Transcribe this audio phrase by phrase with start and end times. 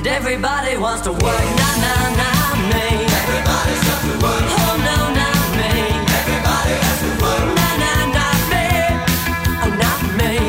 [0.00, 3.04] And everybody wants to work, nah, nah, nah, me.
[3.04, 4.44] Everybody's got to work.
[4.48, 5.72] Oh, no, not me.
[6.16, 7.44] Everybody has to work.
[7.60, 8.64] Nah, nah, not me.
[9.60, 10.40] Oh, not me.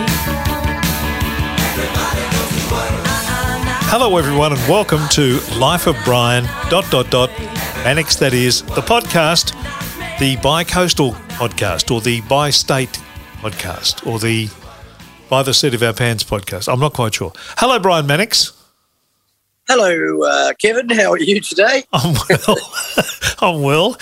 [1.67, 2.95] Everybody goes to work.
[3.03, 3.91] Uh-uh.
[3.91, 6.45] Hello, everyone, and welcome to Life of Brian.
[6.69, 7.29] Dot dot dot.
[7.85, 9.51] Annex, that is the podcast,
[10.17, 13.01] the bi-coastal podcast, or the bi-state
[13.41, 14.49] podcast, or the
[15.27, 16.71] by the seat of our pants podcast.
[16.71, 17.33] I'm not quite sure.
[17.57, 18.53] Hello, Brian Mannix.
[19.73, 20.89] Hello, uh, Kevin.
[20.89, 21.85] How are you today?
[21.93, 22.57] I'm well.
[23.39, 23.97] I'm well.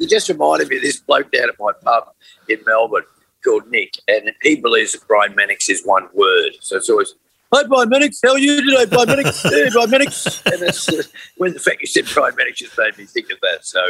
[0.00, 2.08] You just reminded me of this bloke down at my pub
[2.48, 3.04] in Melbourne
[3.44, 6.54] called Nick, and he believes that Brian Mannix is one word.
[6.58, 7.14] So it's always,
[7.54, 8.18] Hi, Brian Mannix.
[8.20, 9.42] How are you today, Brian Mannix?
[9.44, 10.44] Hey, Brian Mannix.
[10.44, 11.04] And it's, uh,
[11.36, 13.64] when the fact you said Brian Mannix just made me think of that.
[13.64, 13.80] So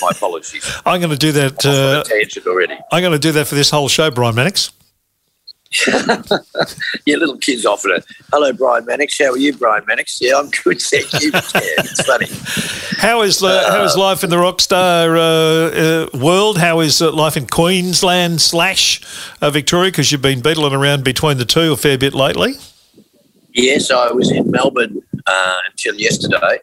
[0.00, 0.64] my apologies.
[0.86, 1.62] I'm going to do that.
[1.62, 2.78] Uh, tangent already.
[2.90, 4.72] I'm going to do that for this whole show, Brian Mannix.
[7.06, 8.04] Yeah, little kids often it.
[8.32, 9.18] Hello, Brian Mannix.
[9.18, 10.20] How are you, Brian Mannix?
[10.20, 11.30] Yeah, I'm good, thank you.
[11.54, 12.26] Yeah, it's funny.
[12.98, 16.58] How is uh, how is life in the rockstar uh, uh, world?
[16.58, 19.00] How is uh, life in Queensland slash
[19.40, 19.90] uh, Victoria?
[19.90, 22.54] Because you've been beetling around between the two a fair bit lately.
[23.52, 26.60] Yes, I was in Melbourne uh, until yesterday,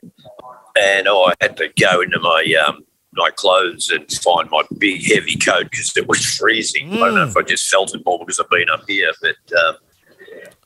[0.80, 2.86] and oh, I had to go into my um,
[3.18, 6.94] my clothes and find my big heavy coat because it was freezing.
[6.94, 9.58] I don't know if I just felt it more because I've been up here, but
[9.66, 9.76] um,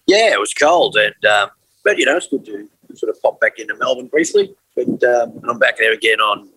[0.07, 1.49] yeah, it was cold, and um,
[1.83, 4.53] but you know it's good to sort of pop back into Melbourne briefly.
[4.75, 6.49] But um, I'm back there again on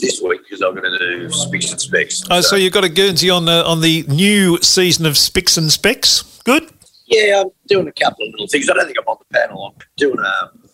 [0.00, 2.22] this week because I'm going to do Spicks and Specs.
[2.30, 5.70] Oh, so you've got a Guernsey on the on the new season of Spicks and
[5.70, 6.40] Specs.
[6.44, 6.70] Good.
[7.06, 8.68] Yeah, I'm doing a couple of little things.
[8.68, 9.72] I don't think I'm on the panel.
[9.74, 10.67] I'm doing a.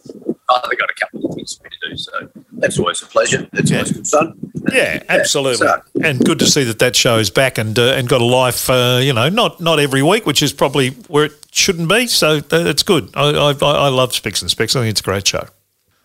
[0.50, 2.12] I've got a couple of things for me to do, so
[2.52, 3.48] that's always a pleasure.
[3.52, 4.38] That's always good fun.
[4.72, 5.66] Yeah, absolutely.
[5.66, 8.24] so- and good to see that that show is back and uh, and got a
[8.24, 8.68] life.
[8.68, 12.06] Uh, you know, not not every week, which is probably where it shouldn't be.
[12.06, 13.10] So uh, it's good.
[13.14, 14.76] I, I I I love Spicks and Specs.
[14.76, 15.46] I think it's a great show.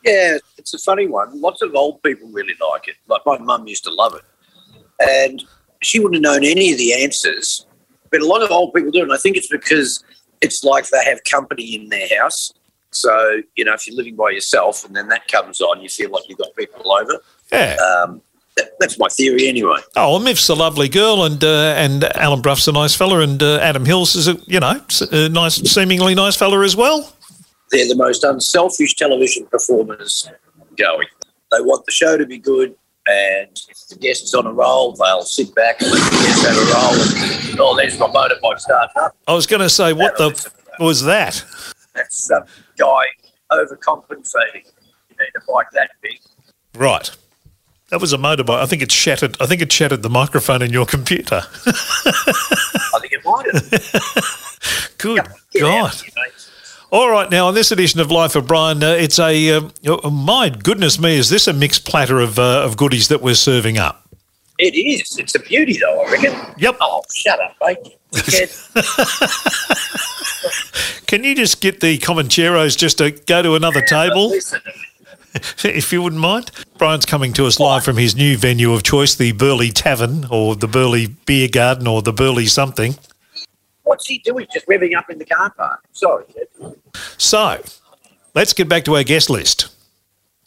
[0.06, 1.40] Yeah, it's a funny one.
[1.42, 2.96] Lots of old people really like it.
[3.08, 4.24] Like my mum used to love it,
[5.02, 5.44] and
[5.82, 7.66] she wouldn't have known any of the answers.
[8.12, 10.04] But a lot of old people do, and I think it's because
[10.42, 12.54] it's like they have company in their house.
[12.92, 16.10] So you know, if you're living by yourself, and then that comes on, you feel
[16.10, 17.20] like you've got people over.
[17.52, 17.76] Yeah.
[17.76, 18.22] Um,
[18.60, 19.78] that, that's my theory, anyway.
[19.96, 23.42] Oh, well, Myf's a lovely girl, and uh, and Alan Brough's a nice fella, and
[23.42, 24.80] uh, Adam Hills is a you know
[25.12, 27.14] a nice, seemingly nice fella as well.
[27.72, 30.30] they're the most unselfish television performers
[30.78, 31.08] going.
[31.52, 32.76] They want the show to be good,
[33.08, 36.58] and if the guest's on a roll, they'll sit back and let the guest have
[36.58, 37.52] a roll.
[37.52, 39.16] And, oh, there's my motorbike starting up.
[39.28, 41.44] I was going to say, what the f- was that?
[41.96, 42.44] That's some
[42.80, 43.06] guy
[43.52, 44.66] overcompensating.
[45.10, 46.20] You need a bike that big.
[46.76, 47.12] Right.
[47.90, 48.62] That was a motorbike.
[48.62, 49.36] I think it shattered.
[49.42, 51.42] I think it shattered the microphone in your computer.
[51.66, 54.98] I think it might have.
[54.98, 55.86] Good Get God.
[55.86, 56.24] out, you know.
[56.92, 60.10] All right, now on this edition of Life of Brian, uh, it's a um, oh,
[60.10, 63.78] my goodness me, is this a mixed platter of uh, of goodies that we're serving
[63.78, 64.08] up?
[64.58, 65.18] It is.
[65.18, 66.54] It's a beauty, though, I reckon.
[66.58, 66.78] Yep.
[66.82, 67.99] Oh, shut up, mate.
[71.08, 74.32] Can you just get the Comancheros just to go to another table,
[75.64, 76.52] if you wouldn't mind?
[76.78, 80.56] Brian's coming to us live from his new venue of choice, the Burleigh Tavern, or
[80.56, 82.96] the Burleigh Beer Garden, or the Burleigh something.
[83.84, 84.46] what's he doing?
[84.54, 85.84] Just revving up in the car park.
[85.94, 86.26] Sorry.
[87.18, 87.62] So,
[88.36, 89.68] let's get back to our guest list.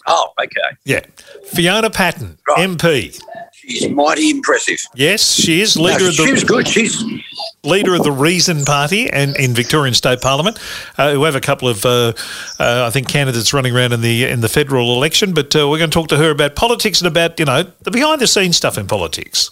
[0.07, 0.77] Oh, okay.
[0.85, 1.01] Yeah,
[1.47, 2.69] Fiona Patten, Right.
[2.69, 3.21] MP.
[3.67, 4.79] She's mighty impressive.
[4.95, 6.67] Yes, she is No, leader of she was the good.
[6.69, 7.03] She's
[7.63, 10.59] leader of the Reason Party and in Victorian State Parliament,
[10.99, 12.13] uh, who have a couple of uh,
[12.59, 15.33] uh, I think candidates running around in the in the federal election.
[15.33, 17.91] But uh, we're going to talk to her about politics and about you know the
[17.93, 19.51] behind the scenes stuff in politics.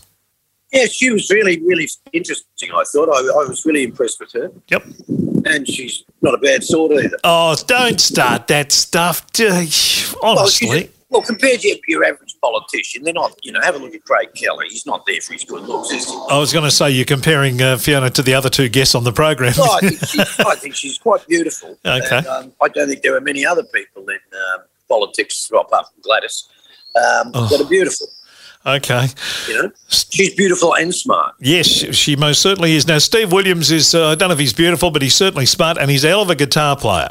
[0.72, 2.70] yeah, she was really really interesting.
[2.75, 4.84] I thought I, I was really impressed with her, Yep.
[5.47, 7.16] and she's not a bad sort either.
[7.25, 9.25] Oh, don't start that stuff.
[9.38, 13.34] Well, she's Honestly, a- well, compared to your average politician, they're not.
[13.42, 14.66] You know, have a look at Craig Kelly.
[14.70, 16.18] He's not there for his good looks, is he?
[16.30, 19.04] I was going to say you're comparing uh, Fiona to the other two guests on
[19.04, 19.52] the program.
[19.56, 21.78] Well, I think, she's, I think she's quite beautiful.
[21.84, 22.18] Okay.
[22.18, 25.87] And, um, I don't think there are many other people in um, politics, well, apart
[25.92, 26.48] from Gladys,
[26.96, 27.46] um, Oh.
[27.50, 28.08] that are beautiful.
[28.66, 29.06] okay.
[29.48, 31.34] You know, she's beautiful and smart.
[31.40, 32.86] Yes, she most certainly is.
[32.86, 35.78] Now, Steve Williams is, uh, I don't know if he's beautiful, but he's certainly smart
[35.78, 37.08] and he's a hell of a guitar player.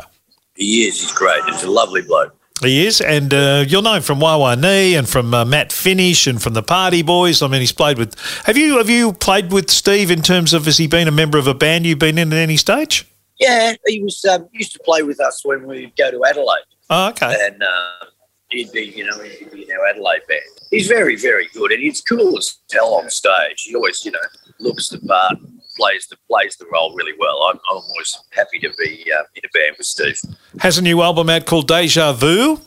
[0.55, 0.99] He is.
[1.01, 1.41] He's great.
[1.45, 2.35] He's a lovely bloke.
[2.61, 5.71] He is, and uh, you'll know him from Wa Wa Nee and from uh, Matt
[5.71, 7.41] Finish and from the Party Boys.
[7.41, 8.19] I mean, he's played with.
[8.45, 11.37] Have you have you played with Steve in terms of has he been a member
[11.37, 13.07] of a band you've been in at any stage?
[13.39, 17.07] Yeah, he was um, used to play with us when we'd go to Adelaide, Oh,
[17.11, 17.33] okay.
[17.47, 18.05] and uh,
[18.49, 20.41] he'd be, you know, he'd be in our Adelaide band.
[20.69, 23.61] He's very, very good, and he's cool as hell on stage.
[23.63, 24.19] He always, you know,
[24.59, 25.37] looks the part.
[25.79, 27.43] Plays the plays the role really well.
[27.43, 30.19] I'm, I'm always happy to be uh, in a band with Steve.
[30.59, 32.59] Has a new album out called Deja Vu.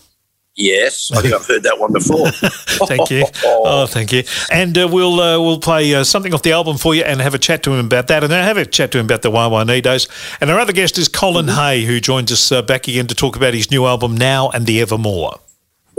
[0.54, 2.30] Yes, I think I've heard that one before.
[2.86, 3.24] Thank you.
[3.42, 4.22] Oh, thank you.
[4.50, 7.32] And uh, we'll uh, we'll play uh, something off the album for you and have
[7.32, 9.30] a chat to him about that, and then have a chat to him about the
[9.30, 10.10] Wawa Nidos.
[10.42, 13.34] And our other guest is Colin Hay, who joins us uh, back again to talk
[13.34, 15.40] about his new album Now and the Evermore.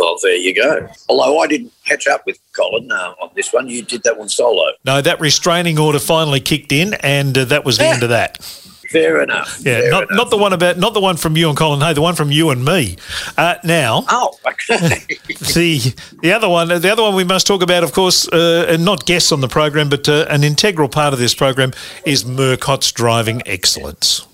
[0.03, 0.89] Well, there you go.
[1.07, 4.27] Although I didn't catch up with Colin uh, on this one, you did that one
[4.27, 4.73] solo.
[4.85, 8.43] No, that restraining order finally kicked in, and uh, that was the end of that.
[8.91, 9.59] Fair enough.
[9.61, 10.17] Yeah, fair not, enough.
[10.17, 12.31] not the one about not the one from you and Colin Hay, the one from
[12.31, 12.97] you and me.
[13.37, 14.77] Uh, now, Oh, okay.
[15.55, 18.83] the the other one, the other one we must talk about, of course, uh, and
[18.83, 21.71] not guests on the program, but uh, an integral part of this program
[22.05, 24.27] is Murcott's driving excellence.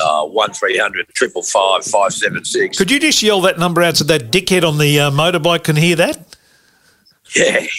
[0.00, 2.78] Uh, one three hundred triple five five seven six.
[2.78, 5.76] Could you just yell that number out so that dickhead on the uh, motorbike can
[5.76, 6.36] hear that?
[7.34, 7.66] Yeah.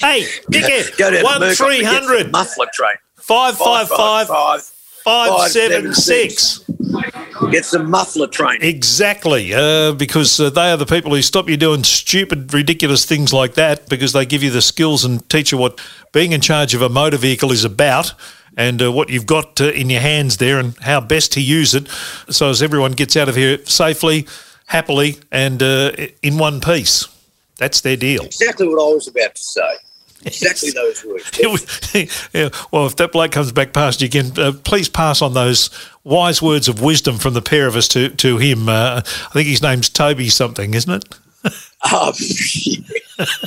[0.00, 0.22] Hey,
[0.52, 2.94] dickhead, Go down one three hundred to three get the hundred muffler train.
[3.16, 4.62] five five five five.
[5.04, 6.60] five seven six.
[7.50, 8.58] Get some muffler train.
[8.62, 13.32] Exactly, uh, because uh, they are the people who stop you doing stupid, ridiculous things
[13.32, 15.80] like that because they give you the skills and teach you what
[16.12, 18.12] being in charge of a motor vehicle is about
[18.58, 21.74] and uh, what you've got uh, in your hands there and how best to use
[21.74, 21.88] it
[22.28, 24.26] so as everyone gets out of here safely,
[24.66, 27.06] happily, and uh, in one piece.
[27.56, 28.24] That's their deal.
[28.24, 29.76] Exactly what I was about to say.
[30.24, 32.30] Exactly those words.
[32.34, 35.70] yeah, well, if that bloke comes back past you again, uh, please pass on those
[36.02, 38.68] wise words of wisdom from the pair of us to, to him.
[38.68, 41.04] Uh, I think his name's Toby something, isn't it?
[41.84, 42.82] Oh, yeah.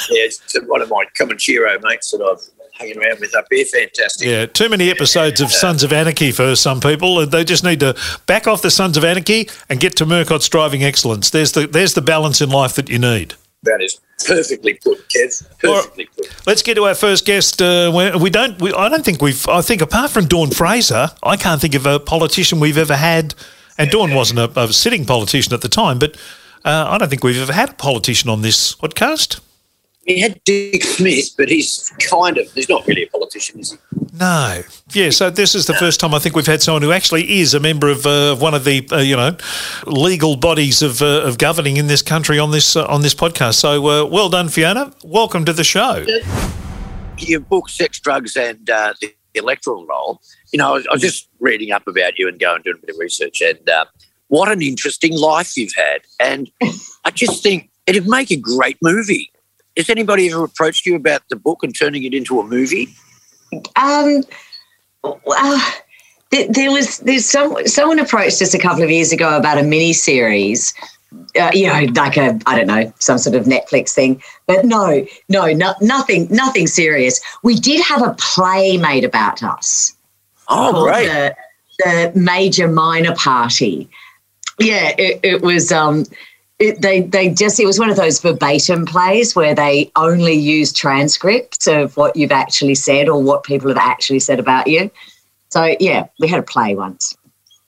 [0.10, 3.66] it's one of my Comanchero mates that I've hanging around with up here.
[3.66, 4.28] Fantastic.
[4.28, 7.26] Yeah, too many episodes of Sons of Anarchy for some people.
[7.26, 7.96] They just need to
[8.26, 11.30] back off the Sons of Anarchy and get to Murcott's driving excellence.
[11.30, 13.36] There's the there's the balance in life that you need.
[13.64, 15.60] That is perfectly put, Kev.
[15.60, 16.48] Perfectly put.
[16.48, 17.62] Let's get to our first guest.
[17.62, 18.60] Uh, we, we don't.
[18.60, 19.48] We, I don't think we've.
[19.48, 23.36] I think apart from Dawn Fraser, I can't think of a politician we've ever had.
[23.78, 26.16] And Dawn wasn't a, a sitting politician at the time, but
[26.66, 29.40] uh, I don't think we've ever had a politician on this podcast.
[30.06, 33.78] He had Dick Smith, but he's kind of, he's not really a politician, is he?
[34.20, 34.62] No.
[34.94, 37.54] Yeah, so this is the first time I think we've had someone who actually is
[37.54, 39.38] a member of uh, one of the uh, you know
[39.86, 43.56] legal bodies of, uh, of governing in this country on this uh, on this podcast.
[43.56, 44.92] So uh, well done, Fiona.
[45.04, 46.06] Welcome to the show.
[47.18, 50.20] Your book, Sex, Drugs and uh, the Electoral Roll,
[50.52, 52.86] you know, I was, I was just reading up about you and going doing a
[52.86, 53.86] bit of research and uh,
[54.28, 56.02] what an interesting life you've had.
[56.20, 56.52] And
[57.06, 59.32] I just think it'd make a great movie.
[59.78, 62.90] Has anybody ever approached you about the book and turning it into a movie?
[63.76, 64.24] Um,
[65.04, 65.74] well,
[66.32, 69.64] there, there was there's some someone approached us a couple of years ago about a
[69.64, 70.74] mini series.
[71.38, 75.06] Uh, you know, like a I don't know some sort of Netflix thing, but no,
[75.28, 77.20] no, no, nothing, nothing serious.
[77.44, 79.94] We did have a play made about us.
[80.48, 81.08] Oh, great.
[81.08, 81.36] The,
[81.80, 83.90] the major minor party.
[84.60, 85.72] Yeah, it, it was.
[85.72, 86.06] Um,
[86.62, 90.72] it, they they just it was one of those verbatim plays where they only use
[90.72, 94.92] transcripts of what you've actually said or what people have actually said about you.
[95.50, 97.18] So yeah, we had a play once,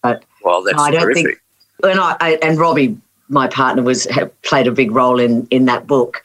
[0.01, 1.25] but Well, that's I don't terrific.
[1.25, 1.39] think-
[1.83, 2.97] and I, I and Robbie,
[3.27, 4.07] my partner, was
[4.43, 6.23] played a big role in in that book.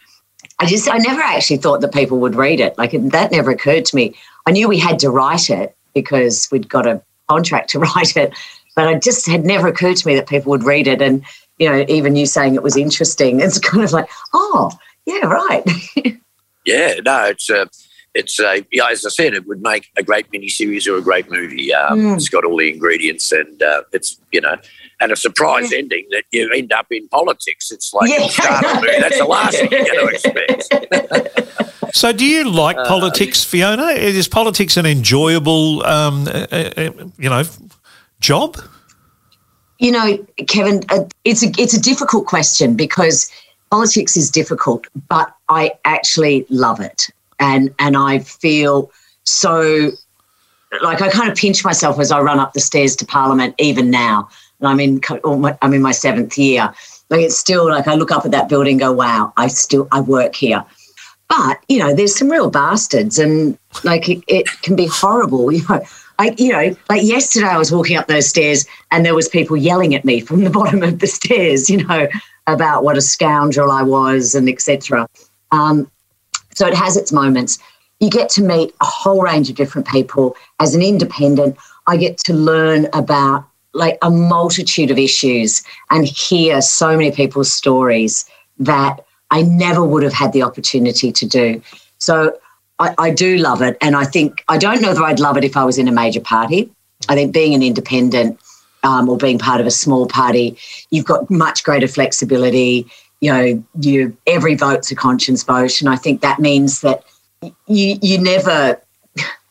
[0.61, 2.77] I just I never actually thought that people would read it.
[2.79, 4.15] Like that never occurred to me.
[4.47, 8.33] I knew we had to write it because we'd got a contract to write it,
[8.77, 11.01] but it just had never occurred to me that people would read it.
[11.03, 11.25] And
[11.59, 14.71] you know, even you saying it was interesting, it's kind of like, oh
[15.07, 15.65] yeah, right.
[16.65, 17.67] Yeah, no, it's a,
[18.13, 21.31] it's a, yeah, as I said, it would make a great miniseries or a great
[21.31, 21.73] movie.
[21.73, 22.17] Um, Mm.
[22.17, 24.57] It's got all the ingredients, and uh, it's you know,
[25.01, 27.71] and a surprise ending that you end up in politics.
[27.71, 28.27] It's like Yeah.
[28.27, 29.01] start a movie.
[29.01, 31.97] That's the last thing you're going to expect.
[31.97, 33.87] So, do you like politics, Fiona?
[33.93, 37.45] Is politics an enjoyable, um, uh, uh, you know,
[38.21, 38.59] job?
[39.79, 43.31] You know, Kevin, uh, it's a it's a difficult question because
[43.71, 47.09] politics is difficult, but I actually love it,
[47.39, 48.91] and and I feel
[49.25, 49.93] so
[50.83, 53.91] like I kind of pinch myself as I run up the stairs to Parliament, even
[53.91, 54.29] now,
[54.61, 55.01] and I'm in
[55.63, 56.73] I'm in my seventh year.
[57.11, 59.89] Like it's still like I look up at that building, and go, wow, I still
[59.93, 60.65] I work here.
[61.29, 65.53] But you know, there's some real bastards, and like it, it can be horrible.
[65.53, 65.85] You know,
[66.19, 69.57] I you know, like yesterday I was walking up those stairs, and there was people
[69.57, 71.71] yelling at me from the bottom of the stairs.
[71.71, 72.09] You know,
[72.47, 75.09] about what a scoundrel I was, and etc.
[75.51, 75.91] Um,
[76.55, 77.59] so it has its moments.
[78.01, 80.37] You get to meet a whole range of different people.
[80.61, 81.57] As an independent,
[81.87, 83.45] I get to learn about
[83.75, 88.25] like a multitude of issues and hear so many people's stories
[88.59, 91.63] that I never would have had the opportunity to do.
[91.99, 92.37] So
[92.79, 93.77] I, I do love it.
[93.81, 95.93] And I think, I don't know that I'd love it if I was in a
[95.93, 96.71] major party.
[97.09, 98.39] I think being an independent
[98.83, 100.57] um, or being part of a small party,
[100.91, 102.87] you've got much greater flexibility.
[103.21, 107.05] You know, you every vote's a conscience vote, and I think that means that
[107.67, 108.81] you you never.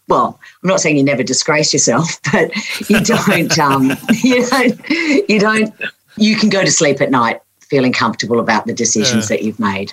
[0.09, 2.49] Well, I'm not saying you never disgrace yourself, but
[2.89, 3.59] you don't.
[3.59, 3.91] um,
[4.23, 4.89] you don't.
[5.29, 5.73] You don't.
[6.15, 9.91] You can go to sleep at night feeling comfortable about the decisions that you've made.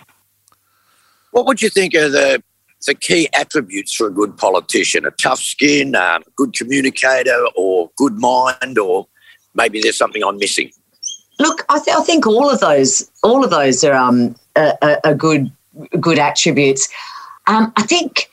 [1.32, 2.42] What would you think of the
[2.84, 5.04] the key attributes for a good politician?
[5.06, 9.06] A tough skin, um, good communicator, or good mind, or
[9.54, 10.70] maybe there's something I'm missing.
[11.38, 14.96] Look, I, th- I think all of those, all of those are um, a, a,
[15.04, 15.50] a good,
[16.00, 16.88] good attributes.
[17.46, 18.30] Um, I think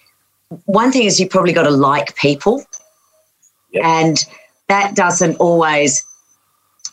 [0.65, 2.63] one thing is you've probably got to like people,
[3.71, 3.83] Yep.
[3.85, 4.25] and
[4.67, 6.05] that doesn't always.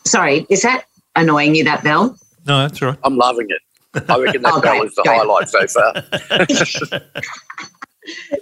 [0.05, 0.85] Sorry, is that
[1.15, 1.63] annoying you?
[1.65, 2.17] That bell?
[2.47, 2.97] No, that's all right.
[3.03, 3.61] I'm loving it.
[3.95, 5.17] I reckon that Oh, that was the great.
[5.17, 7.01] highlight so far.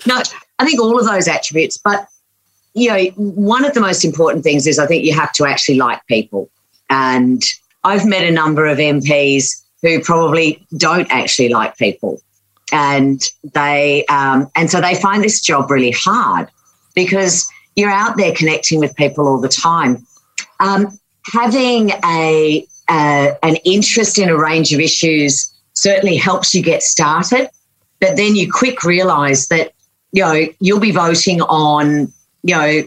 [0.05, 0.21] No,
[0.59, 2.07] I think all of those attributes, but
[2.73, 5.75] you know, one of the most important things is I think you have to actually
[5.75, 6.49] like people.
[6.89, 7.43] And
[7.83, 9.49] I've met a number of MPs
[9.81, 12.21] who probably don't actually like people,
[12.71, 13.21] and
[13.53, 16.49] they um, and so they find this job really hard
[16.95, 20.05] because you're out there connecting with people all the time.
[20.61, 20.97] Um,
[21.33, 27.49] having a uh, an interest in a range of issues certainly helps you get started,
[27.99, 29.73] but then you quick realise that
[30.11, 32.11] you know you'll be voting on
[32.43, 32.83] you know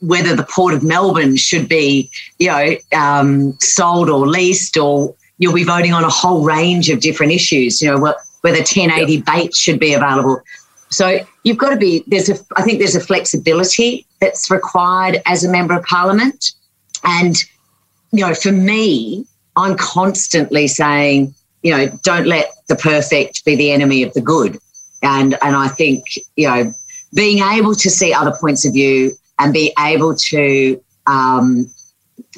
[0.00, 5.54] whether the port of Melbourne should be you know um, sold or leased, or you'll
[5.54, 7.80] be voting on a whole range of different issues.
[7.80, 10.42] You know wh- whether 1080 bait should be available.
[10.90, 15.44] So you've got to be there's a I think there's a flexibility that's required as
[15.44, 16.52] a member of parliament,
[17.04, 17.36] and
[18.12, 23.72] you know for me I'm constantly saying you know don't let the perfect be the
[23.72, 24.58] enemy of the good,
[25.02, 26.04] and and I think
[26.36, 26.74] you know
[27.14, 31.70] being able to see other points of view and be able to um,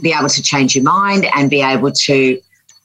[0.02, 2.40] be able to change your mind and be able to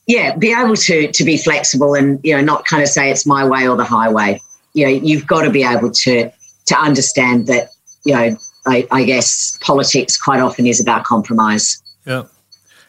[0.07, 3.25] yeah be able to to be flexible and you know not kind of say it's
[3.25, 4.39] my way or the highway.
[4.73, 6.31] You know you've got to be able to
[6.65, 7.69] to understand that
[8.03, 11.81] you know I, I guess politics quite often is about compromise.
[12.05, 12.23] Yeah.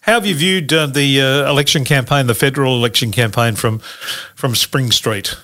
[0.03, 3.79] How have you viewed uh, the uh, election campaign, the federal election campaign from
[4.35, 5.37] from Spring Street?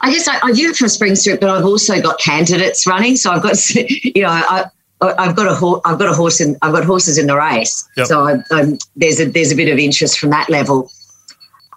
[0.00, 3.16] I guess I, I view it from Spring Street, but I've also got candidates running.
[3.16, 4.64] So I've got, you know, I,
[5.00, 7.86] I've got a ho- I've got a horse in I've got horses in the race.
[7.96, 8.06] Yep.
[8.06, 10.90] So I, um, there's a there's a bit of interest from that level.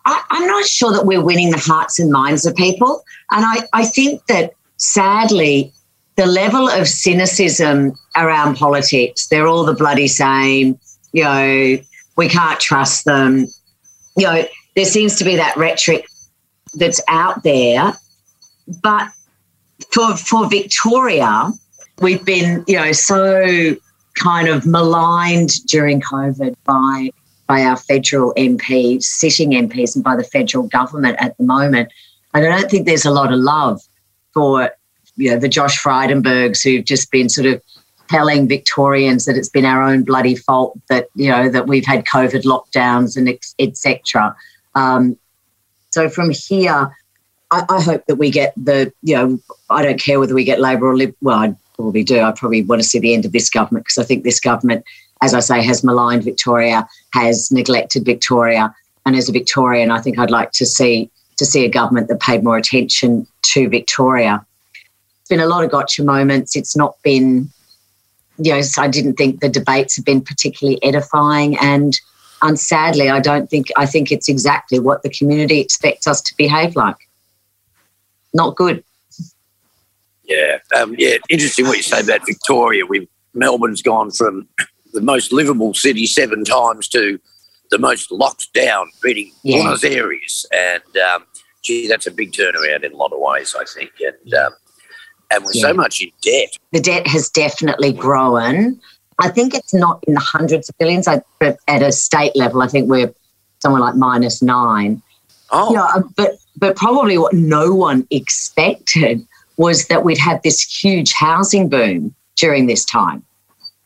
[0.06, 3.68] I, I'm not sure that we're winning the hearts and minds of people, and I
[3.74, 5.72] I think that sadly
[6.16, 10.78] the level of cynicism around politics they're all the bloody same.
[11.14, 11.78] You know,
[12.16, 13.48] we can't trust them.
[14.16, 14.44] You know,
[14.76, 16.06] there seems to be that rhetoric
[16.76, 17.94] that's out there
[18.82, 19.10] but
[19.92, 21.52] for for Victoria,
[22.00, 23.76] we've been you know so
[24.16, 27.10] kind of maligned during COVID by
[27.48, 31.92] by our federal MPs, sitting MPs, and by the federal government at the moment.
[32.34, 33.82] And I don't think there's a lot of love
[34.34, 34.72] for
[35.16, 37.62] you know the Josh Frydenbergs who've just been sort of
[38.14, 42.06] telling Victorians that it's been our own bloody fault that you know that we've had
[42.06, 43.28] COVID lockdowns and
[43.60, 44.36] etc.
[44.76, 45.18] Um,
[45.92, 46.96] so from here,
[47.52, 49.40] I, I hope that we get the, you know,
[49.70, 51.16] I don't care whether we get Labor or Lib.
[51.22, 52.20] Well, I probably do.
[52.22, 54.86] I probably want to see the end of this government because I think this government,
[55.22, 58.74] as I say, has maligned Victoria, has neglected Victoria,
[59.06, 62.20] and as a Victorian, I think I'd like to see to see a government that
[62.20, 64.46] paid more attention to Victoria.
[65.22, 66.56] It's been a lot of gotcha moments.
[66.56, 67.50] It's not been,
[68.38, 72.00] you know, I didn't think the debates have been particularly edifying and.
[72.46, 76.36] And sadly, I don't think I think it's exactly what the community expects us to
[76.36, 76.98] behave like
[78.34, 78.84] not good.
[80.26, 81.18] Yeah, um, yeah.
[81.30, 82.86] Interesting what you say about Victoria.
[82.86, 84.48] We Melbourne's gone from
[84.94, 87.20] the most livable city seven times to
[87.72, 89.62] the most locked down, beating Yeah.
[89.62, 91.26] Buenos Aires, and um,
[91.64, 93.92] gee, that's a big turnaround in a lot of ways, I think.
[94.00, 94.54] And um,
[95.32, 95.68] and we're Yeah.
[95.68, 96.58] so much in debt.
[96.72, 98.80] The debt has definitely grown.
[99.20, 101.08] I think it's not in the hundreds of billions.
[101.08, 103.14] I, but at a state level, I think we're
[103.62, 105.02] somewhere like minus nine.
[105.52, 109.26] Oh, Yeah, uh, but but probably what no one expected
[109.58, 113.24] was that we'd have this huge housing boom during this time.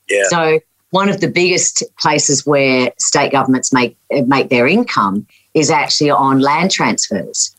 [0.10, 0.60] yeah, So
[0.92, 6.10] one of the biggest places where state governments make uh, make their income is actually
[6.10, 7.54] on land transfers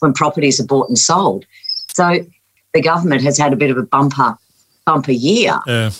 [0.00, 1.44] when properties are bought and sold.
[1.94, 2.24] So
[2.76, 4.36] the government has had a bit of a bumper
[4.84, 5.90] bumper year Yeah.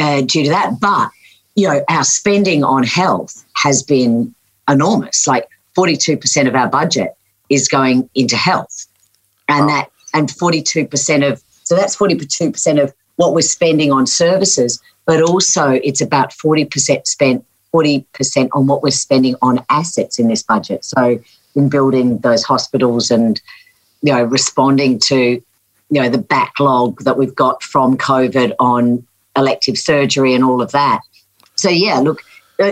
[0.00, 0.80] uh, due to that.
[0.80, 1.10] But
[1.54, 4.34] you know, our spending on health has been
[4.68, 5.26] enormous.
[5.26, 7.10] Like forty-two percent of our budget
[7.50, 8.86] is going into health,
[9.48, 9.72] and Wow.
[9.72, 15.22] that and forty-two percent of So that's 42% of what we're spending on services, but
[15.22, 20.84] also it's about 40% spent, 40% on what we're spending on assets in this budget.
[20.84, 21.02] So
[21.54, 23.40] in building those hospitals and,
[24.02, 25.40] you know, responding to,
[25.92, 29.06] you know, the backlog that we've got from COVID on
[29.36, 31.02] elective surgery and all of that.
[31.56, 32.22] So yeah, look,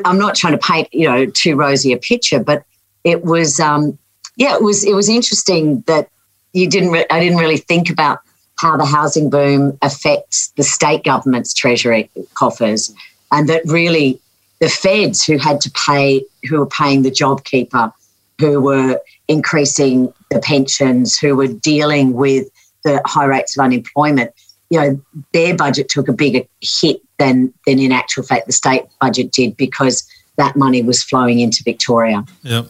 [0.07, 2.65] I'm not trying to paint, you know, too rosy a picture, but
[3.05, 3.99] it was, um,
[4.37, 6.09] yeah, it was, it was interesting that
[6.55, 8.21] you didn't, re- I didn't really think about
[8.59, 12.91] how the housing boom affects the state government's treasury coffers,
[13.33, 14.19] and that really
[14.61, 17.93] the feds who had to pay, who were paying the JobKeeper,
[18.39, 18.99] who were
[19.29, 22.49] increasing the pensions, who were dealing with
[22.84, 24.32] the high rates of unemployment,
[24.70, 25.00] you know,
[25.32, 29.56] their budget took a bigger hit than than in actual fact the state budget did
[29.56, 30.06] because
[30.37, 32.25] that money was flowing into Victoria.
[32.42, 32.64] Yeah.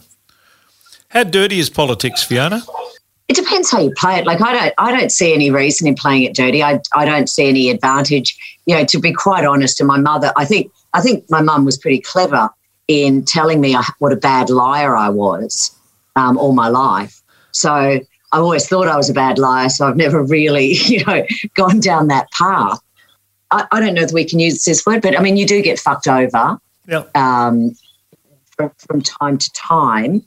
[1.08, 2.62] How dirty is politics, Fiona?
[3.28, 4.26] It depends how you play it.
[4.26, 6.62] Like I don't, I don't see any reason in playing it dirty.
[6.62, 8.36] I, I don't see any advantage.
[8.66, 11.64] You know, to be quite honest, and my mother, I think, I think my mum
[11.64, 12.50] was pretty clever
[12.88, 15.76] in telling me what a bad liar I was
[16.16, 17.22] um, all my life.
[17.52, 18.00] So
[18.32, 19.68] I've always thought I was a bad liar.
[19.68, 22.78] So I've never really, you know, gone down that path.
[23.50, 25.60] I, I don't know if we can use this word, but I mean, you do
[25.62, 27.04] get fucked over Yeah.
[27.14, 27.72] um,
[28.56, 30.22] from, from time to time.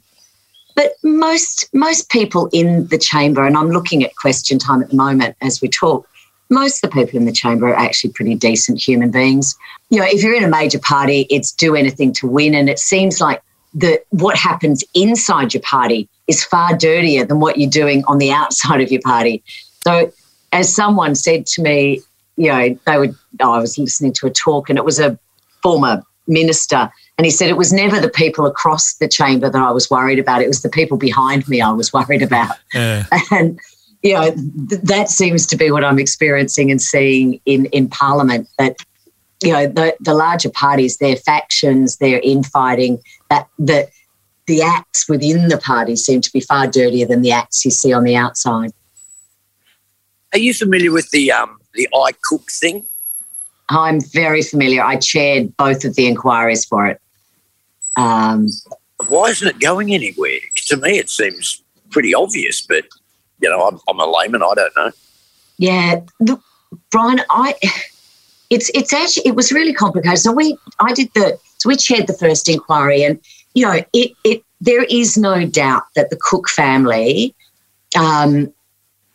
[0.75, 4.95] But most most people in the chamber, and I'm looking at question time at the
[4.95, 6.07] moment as we talk.
[6.49, 9.55] Most of the people in the chamber are actually pretty decent human beings.
[9.89, 12.79] You know, if you're in a major party, it's do anything to win, and it
[12.79, 13.41] seems like
[13.75, 18.31] the what happens inside your party is far dirtier than what you're doing on the
[18.31, 19.43] outside of your party.
[19.85, 20.11] So,
[20.51, 22.01] as someone said to me,
[22.37, 23.15] you know, they would.
[23.39, 25.17] Oh, I was listening to a talk, and it was a
[25.61, 29.71] former minister, and he said it was never the people across the chamber that I
[29.71, 30.41] was worried about.
[30.41, 32.57] It was the people behind me I was worried about.
[32.73, 33.05] Yeah.
[33.31, 33.59] And
[34.01, 34.31] you know,
[34.69, 38.49] th- that seems to be what I'm experiencing and seeing in in Parliament.
[38.57, 38.75] That
[39.43, 42.99] you know, the the larger parties, their factions, their infighting,
[43.29, 43.87] that the
[44.47, 47.93] the acts within the party seem to be far dirtier than the acts you see
[47.93, 48.71] on the outside.
[50.33, 52.85] Are you familiar with the um the Ai Cook thing?
[53.69, 54.83] I'm very familiar.
[54.83, 56.99] I chaired both of the inquiries for it.
[57.95, 58.47] Um,
[59.07, 60.39] Why isn't it going anywhere?
[60.67, 62.85] To me, it seems pretty obvious, but
[63.39, 64.43] you know, I'm, I'm a layman.
[64.43, 64.91] I don't know.
[65.57, 66.41] yeah, look,
[66.91, 67.55] Brian, I
[68.49, 70.19] it's it's actually it was really complicated.
[70.19, 73.19] So we I did the so we chaired the first inquiry, and
[73.53, 77.35] you know it it there is no doubt that the Cook family
[77.97, 78.51] um,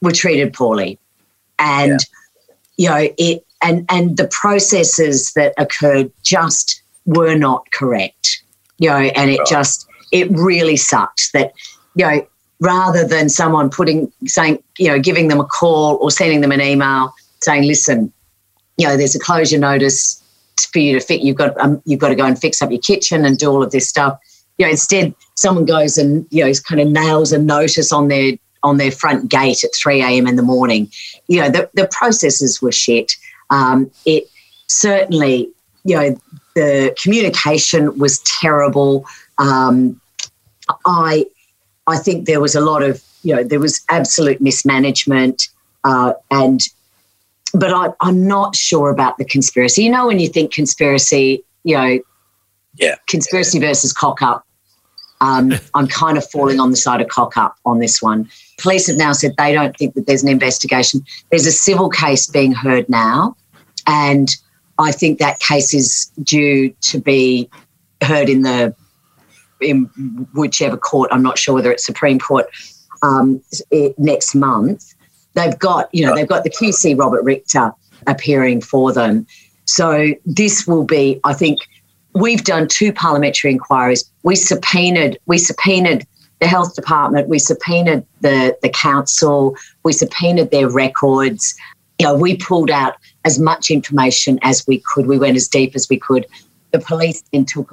[0.03, 0.98] were treated poorly,
[1.59, 2.01] and
[2.77, 8.42] you know it and and the processes that occurred just were not correct.
[8.79, 9.48] You know, and it Right.
[9.48, 11.53] just it really sucked that
[11.94, 12.27] you know
[12.61, 16.61] rather than someone putting saying you know giving them a call or sending them an
[16.61, 18.12] email saying listen
[18.77, 20.17] you know there's a closure notice
[20.66, 22.81] for you to fit you've got um, you've got to go and fix up your
[22.81, 24.18] kitchen and do all of this stuff.
[24.59, 28.33] You know instead someone goes and you know kind of nails a notice on their
[28.62, 30.90] on their front gate at 3 a.m in the morning.
[31.29, 33.14] You know the, the processes were shit.
[33.51, 34.25] Um, it
[34.66, 35.49] certainly
[35.85, 36.18] you know
[36.55, 39.07] the communication was terrible.
[39.38, 40.01] Um,
[40.85, 41.25] i
[41.88, 45.49] I think there was a lot of, you know, there was absolute mismanagement,
[45.85, 46.61] uh, and
[47.54, 49.84] but I, I'm not sure about the conspiracy.
[49.84, 51.98] You know, when you think conspiracy, you know,
[52.76, 52.96] Yeah.
[53.06, 54.44] conspiracy versus cock up.
[55.20, 58.28] Um, I'm kind of falling on the side of cock up on this one.
[58.58, 61.04] Police have now said they don't think that there's an investigation.
[61.30, 63.37] There's a civil case being heard now,
[63.87, 64.28] and
[64.78, 67.48] I think that case is due to be
[68.02, 68.74] heard in the
[69.61, 69.84] in
[70.34, 71.11] whichever court.
[71.12, 72.46] I'm not sure whether it's Supreme Court
[73.02, 73.40] um,
[73.98, 74.94] next month.
[75.35, 77.73] They've got you know they've got the QC Robert Richter
[78.07, 79.27] appearing for them.
[79.67, 81.59] So this will be, I think,
[82.14, 84.05] we've done two parliamentary inquiries.
[84.23, 86.07] We subpoenaed we subpoenaed
[86.41, 87.29] the health department.
[87.29, 89.57] We subpoenaed the the council.
[89.85, 91.55] We subpoenaed their records.
[91.99, 95.07] You know, we pulled out as much information as we could.
[95.07, 96.27] We went as deep as we could.
[96.71, 97.71] The police then took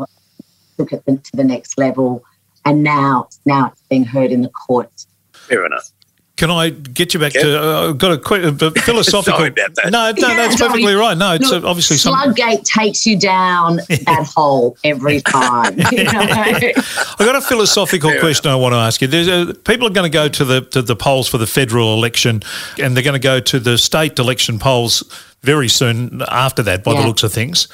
[0.78, 2.24] took it to the next level,
[2.66, 5.08] and now now it's being heard in the courts.
[5.34, 5.92] Fair enough.
[6.38, 7.44] Can I get you back Yeah.
[7.44, 7.64] to?
[7.64, 9.38] Uh, I've got a, que- a philosophical.
[9.38, 9.92] Sorry about that.
[9.92, 10.70] No, no, Yeah, that's sorry.
[10.72, 11.18] perfectly right.
[11.18, 12.14] No, it's Look, uh, obviously some.
[12.14, 15.78] Slugate takes you down that hole every time.
[15.94, 16.12] you know?
[16.12, 19.08] I've got a philosophical Fair question I want to ask you.
[19.08, 21.94] There's a, people are going to go to the to the polls for the federal
[21.94, 22.42] election,
[22.82, 25.04] and they're going to go to the state election polls
[25.42, 27.68] very soon after that, by the looks of things.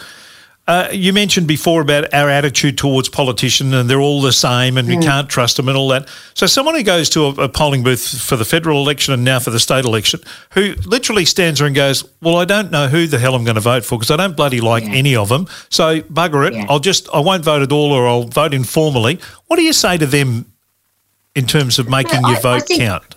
[0.72, 4.88] Uh, you mentioned before about our attitude towards politicians, and they're all the same, and
[4.88, 6.08] we can't trust them, and all that.
[6.34, 9.40] So, someone who goes to a, a polling booth for the federal election and now
[9.40, 13.06] for the state election, who literally stands there and goes, "Well, I don't know who
[13.06, 14.94] the hell I'm going to vote for because I don't bloody like Yeah.
[14.94, 15.46] any of them.
[15.68, 16.54] So, bugger it.
[16.54, 16.68] Yeah.
[16.70, 19.98] I'll just I won't vote at all, or I'll vote informally." What do you say
[19.98, 20.54] to them
[21.36, 23.16] in terms of making your I- I vote think- count?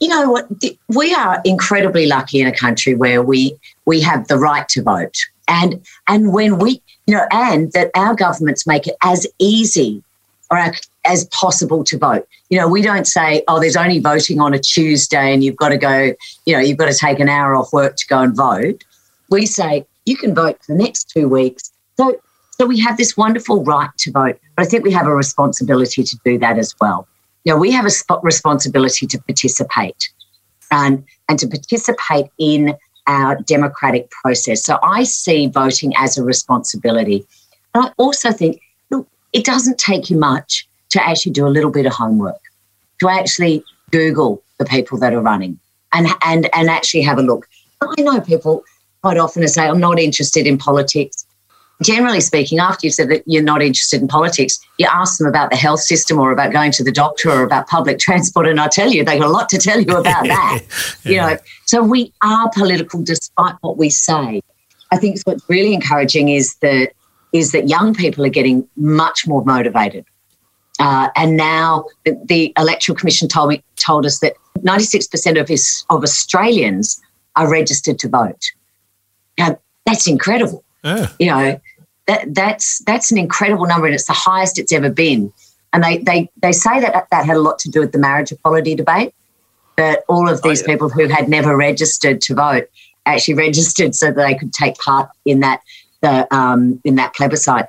[0.00, 0.48] you know what
[0.88, 5.16] we are incredibly lucky in a country where we we have the right to vote
[5.48, 10.02] and and when we you know and that our governments make it as easy
[10.50, 10.58] or
[11.04, 12.26] as possible to vote.
[12.50, 15.70] You know we don't say oh there's only voting on a tuesday and you've got
[15.70, 16.14] to go
[16.46, 18.84] you know you've got to take an hour off work to go and vote.
[19.30, 21.72] We say you can vote for the next two weeks.
[21.96, 25.14] So so we have this wonderful right to vote but i think we have a
[25.14, 27.06] responsibility to do that as well.
[27.44, 30.10] You know, we have a sp- responsibility to participate.
[30.70, 32.76] And, and to participate in
[33.08, 34.64] our democratic process.
[34.64, 37.26] So I see voting as a responsibility.
[37.74, 41.70] And I also think, look, it doesn't take you much to actually do a little
[41.70, 42.40] bit of homework,
[43.00, 45.58] to actually Google the people that are running
[45.92, 47.48] and, and, and actually have a look.
[47.80, 48.62] I know people
[49.02, 51.26] quite often say, I'm not interested in politics
[51.82, 55.50] generally speaking, after you've said that you're not interested in politics, you ask them about
[55.50, 58.68] the health system or about going to the doctor or about public transport, and I
[58.68, 60.60] tell you, they've got a lot to tell you about that.
[61.04, 61.36] You know,
[61.66, 64.42] so we are political despite what we say.
[64.90, 66.92] I think what's really encouraging is that
[67.32, 70.06] is that young people are getting much more motivated.
[70.80, 75.84] Uh, and now the, the electoral commission told me told us that 96% of his,
[75.90, 77.00] of Australians
[77.36, 78.50] are registered to vote.
[79.38, 81.08] Now, that's incredible Yeah.
[81.18, 81.60] you know
[82.08, 85.32] that that's that's an incredible number and it's the highest it's ever been.
[85.72, 88.32] And they they they say that that had a lot to do with the marriage
[88.32, 89.14] equality debate
[89.76, 90.66] that all of Oh, these yeah.
[90.66, 92.68] people who had never registered to vote
[93.06, 95.60] actually registered so that they could take part in that
[96.00, 97.66] the um, in that plebiscite.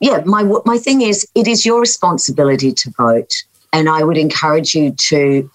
[0.00, 3.32] Yeah my my thing is it is your responsibility to vote.
[3.72, 5.48] And i would encourage you to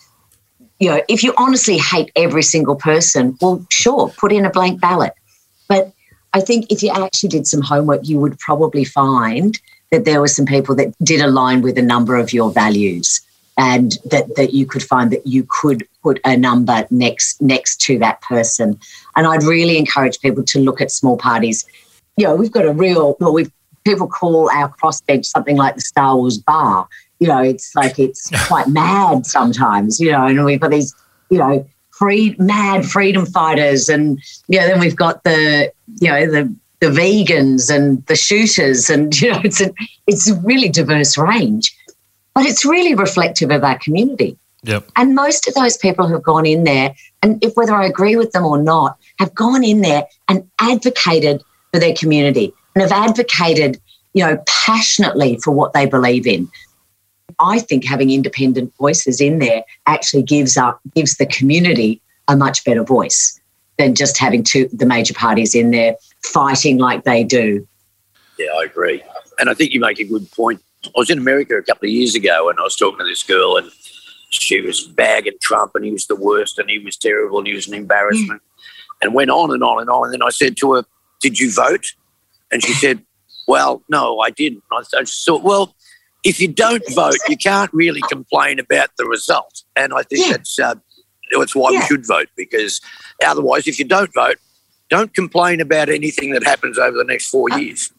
[0.79, 4.79] you know if you honestly hate every single person well sure put in a blank
[4.79, 5.13] ballot.
[5.67, 5.91] But
[6.33, 9.59] I think if you actually did some homework, you would probably find
[9.91, 13.21] that there were some people that did align with a number of your values
[13.57, 17.99] and that, that you could find that you could put a number next next to
[17.99, 18.79] that person.
[19.15, 21.63] And I'd really encourage people to look at small parties.
[22.17, 23.51] You know, we've got a real well, we've
[23.83, 26.87] people call our crossbench something like the Star Wars bar.
[27.19, 30.95] You know, it's like it's quite mad sometimes, you know, and we've got these,
[31.29, 31.67] you know,
[31.97, 33.89] free mad freedom fighters.
[33.89, 38.89] And you know then we've got the you know the the vegans and the shooters.
[38.89, 39.73] And you know it's a
[40.07, 41.75] it's a really diverse range
[42.33, 44.37] but it's really reflective of our community.
[44.65, 44.91] Yep.
[44.95, 48.15] and most of those people who have gone in there and if whether i agree
[48.15, 52.93] with them or not have gone in there and advocated for their community and have
[52.93, 53.77] advocated
[54.13, 56.47] you know passionately for what they believe in
[57.39, 62.63] I think having independent voices in there actually gives up gives the community a much
[62.63, 63.39] better voice
[63.77, 67.67] than just having two the major parties in there fighting like they do.
[68.37, 69.03] Yeah, I agree.
[69.39, 70.61] And I think you make a good point.
[70.85, 73.23] I was in America a couple of years ago and I was talking to this
[73.23, 73.71] girl and
[74.29, 77.53] she was bagging Trump and he was the worst and he was terrible and he
[77.53, 79.01] was an embarrassment mm.
[79.01, 80.05] and went on and on and on.
[80.05, 80.83] And then I said to her,
[81.21, 81.93] Did you vote?
[82.51, 83.03] And she said,
[83.47, 84.63] Well, no, I didn't.
[84.71, 85.75] I just thought, Well,
[86.23, 89.63] if you don't vote, you can't really complain about the result.
[89.75, 90.31] And I think Yeah.
[90.37, 90.75] that's, uh,
[91.37, 92.79] that's why we should vote because
[93.25, 94.37] otherwise, if you don't vote,
[94.89, 97.91] don't complain about anything that happens over the next four years.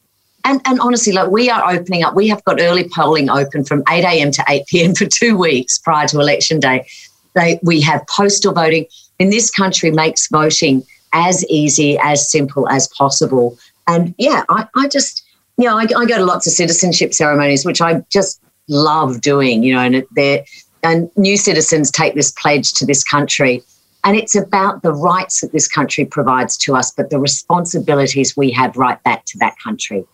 [0.45, 3.83] And and honestly, like we are opening up, we have got early polling open from
[3.89, 4.31] 8 a.m.
[4.31, 4.95] to 8 p.m.
[4.95, 6.87] for two weeks prior to election day.
[7.35, 8.87] They, we have postal voting.
[9.19, 13.59] In this country makes voting as easy, as simple as possible.
[13.89, 15.24] And yeah, I, I just,
[15.59, 19.75] know, I, I go to lots of citizenship ceremonies, which I just love doing, you
[19.75, 20.45] know, and they're,
[20.83, 23.63] and new citizens take this pledge to this country.
[24.03, 28.51] And it's about the rights that this country provides to us, but the responsibilities we
[28.51, 30.05] have right back to that country.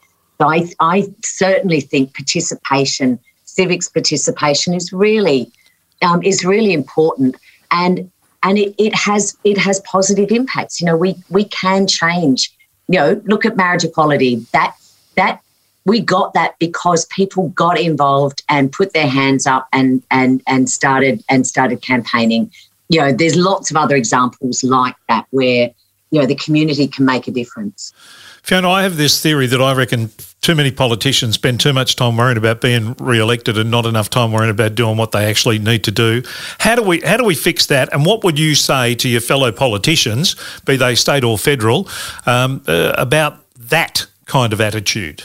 [0.40, 5.50] So I, I certainly think participation, civics participation, is really
[6.03, 7.37] um, is really important,
[7.70, 8.11] and
[8.42, 10.81] and it, it has it has positive impacts.
[10.81, 12.50] You know, we we can change.
[12.88, 14.46] You know, look at marriage equality.
[14.53, 14.74] That
[15.16, 15.40] that
[15.85, 20.68] we got that because people got involved and put their hands up and and and
[20.68, 22.51] started and started campaigning.
[22.88, 25.70] You know, there's lots of other examples like that where
[26.11, 27.92] you know the community can make a difference.
[28.42, 32.16] Fiona, I have this theory that I reckon too many politicians spend too much time
[32.16, 35.85] worrying about being re-elected and not enough time worrying about doing what they actually need
[35.85, 36.23] to do.
[36.59, 37.92] How do we how do we fix that?
[37.92, 41.88] And what would you say to your fellow politicians, be they state or federal,
[42.27, 45.25] um, uh, about that kind of attitude?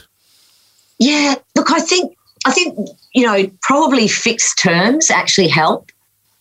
[0.97, 2.75] Yeah, look, I think I think
[3.13, 5.91] you know probably fixed terms actually help.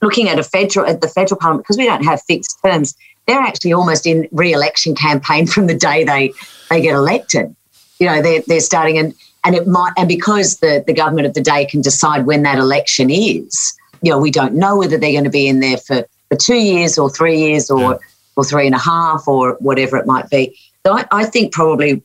[0.02, 2.94] Looking at a federal at the federal parliament because we don't have fixed terms,
[3.26, 6.32] they're actually almost in re-election campaign from the day they
[6.70, 7.54] they get elected.
[7.98, 11.34] You know, they're they're starting and and it might and because the the government of
[11.34, 13.74] the day can decide when that election is.
[14.02, 16.56] You know, we don't know whether they're going to be in there for for two
[16.56, 17.98] years or three years or Yeah.
[18.36, 20.54] or three and a half or whatever it might be.
[20.86, 22.02] So I, I think probably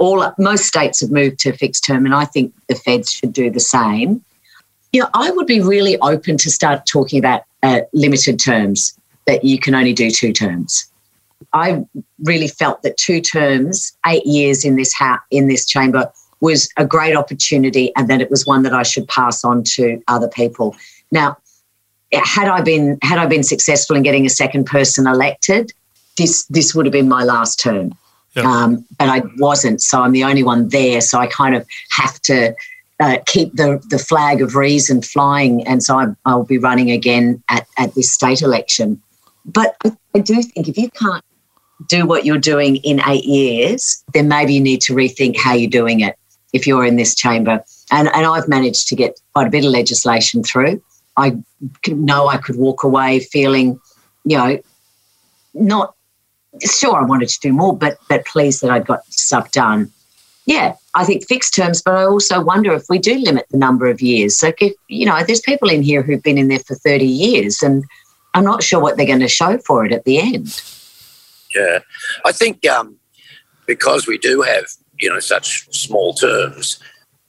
[0.00, 3.50] all most states have moved to fixed term, and I think the feds should do
[3.50, 4.24] the same.
[4.92, 9.44] You know, I would be really open to start talking about uh, limited terms that
[9.44, 10.90] you can only do two terms.
[11.52, 11.84] I
[12.24, 16.10] really felt that two terms, eight years in this house, in this chamber,
[16.40, 20.02] was a great opportunity, and that it was one that I should pass on to
[20.08, 20.74] other people.
[21.12, 21.36] Now,
[22.12, 25.74] had I been had I been successful in getting a second person elected,
[26.16, 27.92] this this would have been my last term.
[28.36, 31.00] Um, but I wasn't, so I'm the only one there.
[31.00, 32.54] So I kind of have to
[33.00, 37.42] uh, keep the the flag of reason flying, and so I, I'll be running again
[37.48, 39.00] at at this state election.
[39.46, 41.24] But I, I do think if you can't
[41.88, 45.70] do what you're doing in eight years, then maybe you need to rethink how you're
[45.70, 46.16] doing it
[46.52, 47.64] if you're in this chamber.
[47.90, 50.82] And and I've managed to get quite a bit of legislation through.
[51.16, 51.38] I
[51.88, 53.80] know I could walk away feeling,
[54.24, 54.58] you know,
[55.54, 55.94] not
[56.64, 59.90] sure I wanted to do more, but but pleased that I'd got stuff done.
[60.46, 63.86] Yeah, I think fixed terms, but I also wonder if we do limit the number
[63.88, 64.42] of years.
[64.42, 67.62] Like if you know, there's people in here who've been in there for 30 years
[67.62, 67.84] and
[68.34, 70.62] I'm not sure what they're going to show for it at the end.
[71.54, 71.80] Yeah,
[72.24, 72.96] I think um,
[73.66, 74.64] because we do have
[74.98, 76.80] you know such small terms,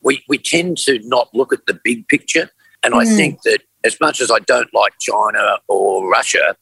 [0.02, 2.50] we we tend to not look at the big picture.
[2.84, 3.16] And I Mm.
[3.16, 6.56] think that as much as I don't like China or Russia,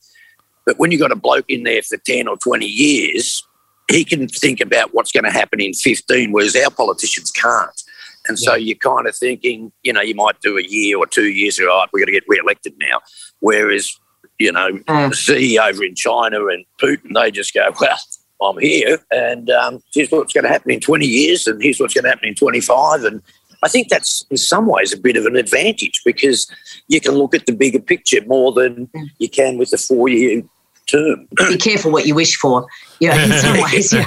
[0.65, 3.43] but when you've got a bloke in there for ten or twenty years,
[3.89, 7.81] he can think about what's going to happen in fifteen, whereas our politicians can't.
[8.27, 11.29] And so you're kind of thinking, you know, you might do a year or two
[11.29, 12.99] years, all right, we're going to get re-elected now.
[13.39, 13.97] Whereas,
[14.37, 17.97] you know, Uh, the CEO over in China and Putin, they just go, well,
[18.41, 21.93] I'm here, and um, here's what's going to happen in 20 years, and here's what's
[21.93, 23.03] going to happen in 25.
[23.03, 23.21] And
[23.61, 26.49] I think that's in some ways a bit of an advantage because
[26.87, 30.43] you can look at the bigger picture more than you can with the four year
[30.85, 31.27] term.
[31.37, 32.65] be careful what you wish for.
[32.99, 34.05] You know, in some ways, you, know,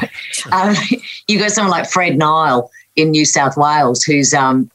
[0.53, 0.75] um,
[1.29, 4.71] you got someone like Fred Nile in New South Wales, who's um,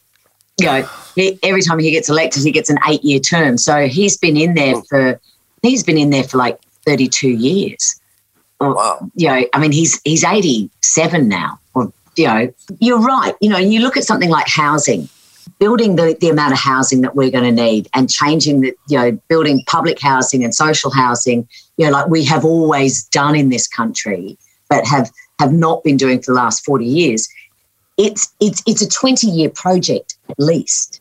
[0.58, 3.58] you know, he, every time he gets elected, he gets an eight-year term.
[3.58, 5.20] So he's been in there for
[5.62, 8.00] he's been in there for like thirty-two years.
[8.60, 9.10] Or, Wow.
[9.14, 11.60] You know, I mean, he's he's eighty-seven now.
[12.18, 13.34] You know, you're right.
[13.40, 15.08] You know, you look at something like housing.
[15.58, 18.98] Building the, the amount of housing that we're going to need and changing the, you
[18.98, 23.48] know, building public housing and social housing you know, like we have always done in
[23.48, 24.36] this country,
[24.68, 27.28] but have have not been doing for the last 40 years.
[27.96, 31.00] It's it's it's a 20 year project at least.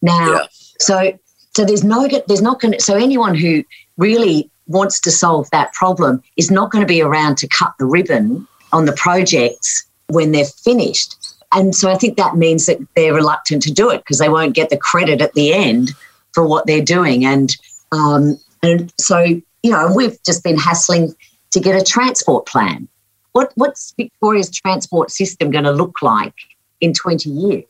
[0.00, 0.46] Now, Yeah.
[0.78, 1.18] so
[1.54, 3.64] so there's no there's not going to so anyone who
[3.98, 7.84] really wants to solve that problem is not going to be around to cut the
[7.84, 11.16] ribbon on the projects when they're finished.
[11.52, 14.54] And so I think that means that they're reluctant to do it because they won't
[14.54, 15.92] get the credit at the end
[16.32, 17.24] for what they're doing.
[17.24, 17.54] And
[17.92, 21.14] um, and so you know we've just been hassling
[21.52, 22.88] to get a transport plan.
[23.32, 26.34] What what's Victoria's transport system going to look like
[26.80, 27.64] in 20 years?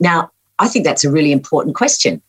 [0.00, 2.22] Now, I think that's a really important question.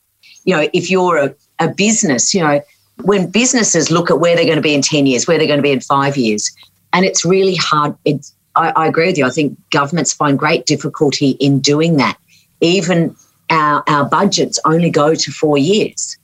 [0.43, 2.61] You know, if you're a, a business, you know,
[3.03, 5.59] when businesses look at where they're going to be in 10 years, where they're going
[5.59, 6.51] to be in five years,
[6.93, 7.95] and it's really hard.
[8.05, 9.25] It's, I, I agree with you.
[9.25, 12.17] I think governments find great difficulty in doing that.
[12.61, 13.15] Even
[13.49, 16.17] our, our budgets only go to four years.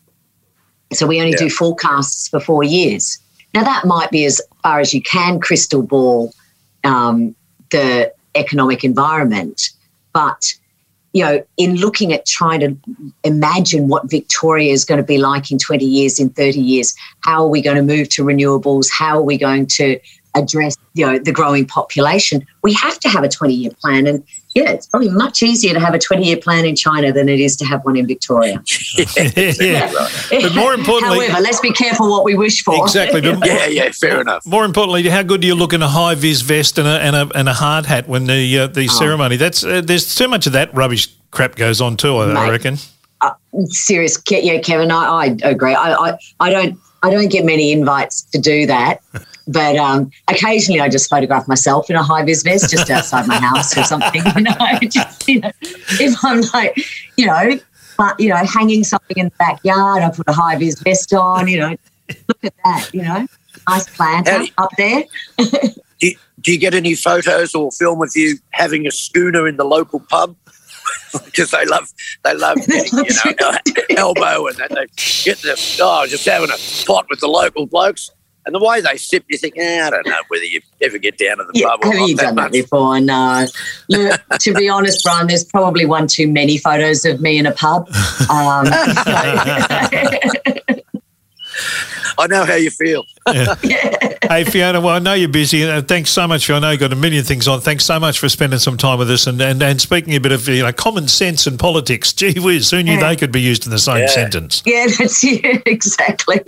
[0.93, 1.37] So we only Yeah.
[1.39, 3.17] do forecasts for four years.
[3.53, 6.33] Now, that might be as far as you can crystal ball
[6.83, 7.35] um,
[7.69, 9.69] the economic environment.
[10.13, 10.53] But,
[11.13, 12.77] you know, in looking at trying to
[13.23, 17.43] imagine what Victoria is going to be like in 20 years, in 30 years, how
[17.43, 18.89] are we going to move to renewables?
[18.91, 19.99] How are we going to
[20.35, 22.45] address, you know, the growing population?
[22.63, 24.07] We have to have a 20 year plan.
[24.07, 24.23] And
[24.55, 27.39] yeah, it's probably much easier to have a 20 year plan in China than it
[27.39, 28.61] is to have one in Victoria.
[29.59, 29.91] yeah.
[30.29, 32.75] But more importantly- However, let's be careful what we wish for.
[32.83, 33.21] Exactly.
[33.21, 34.45] But Yeah, yeah, fair enough.
[34.45, 37.15] More importantly, how good do you look in a high vis vest and a and
[37.15, 39.37] a, and a hard hat when the uh, the ceremony?
[39.37, 42.17] That's uh, there's too much of that rubbish crap goes on too.
[42.17, 42.51] I, I Mate.
[42.51, 42.77] reckon.
[43.69, 47.71] serious Ke- yeah kevin i, I agree I, I i don't i don't get many
[47.71, 49.01] invites to do that
[49.47, 53.39] but um occasionally i just photograph myself in a high vis vest just outside my
[53.39, 56.77] house or something you know just you know if i'm like
[57.17, 57.59] you know
[57.97, 61.47] but you know hanging something in the backyard i put a high vis vest on
[61.47, 61.75] you know
[62.27, 63.25] look at that you know
[63.67, 65.03] nice planter up there
[66.01, 69.57] Do you, do you get any photos or film of you having a schooner in
[69.57, 70.35] the local pub?
[71.25, 71.89] Because they love,
[72.23, 73.53] they love getting, you know,
[73.97, 74.85] elbow and that they
[75.23, 78.11] get the, oh, just having a pot with the local blokes.
[78.45, 81.17] And the way they sip, you think, eh, I don't know whether you ever get
[81.17, 82.51] down to the Yeah, pub or have you that done that much.
[82.53, 82.99] before?
[82.99, 83.45] No.
[83.89, 87.51] Look, to be honest, Brian, there's probably one too many photos of me in a
[87.51, 87.87] pub.
[88.29, 88.65] Um,
[92.21, 93.05] I know how you feel.
[94.29, 95.65] Hey, Fiona, well, I know you're busy.
[95.65, 96.49] Uh, thanks so much.
[96.49, 97.59] I know you've got a million things on.
[97.59, 100.31] Thanks so much for spending some time with us and, and, and speaking a bit
[100.31, 102.13] of you know common sense and politics.
[102.21, 103.09] Gee whiz, who knew Yeah.
[103.09, 104.07] they could be used in the same Yeah.
[104.07, 104.63] sentence?
[104.65, 105.63] yeah, that's it.
[105.65, 106.41] Exactly.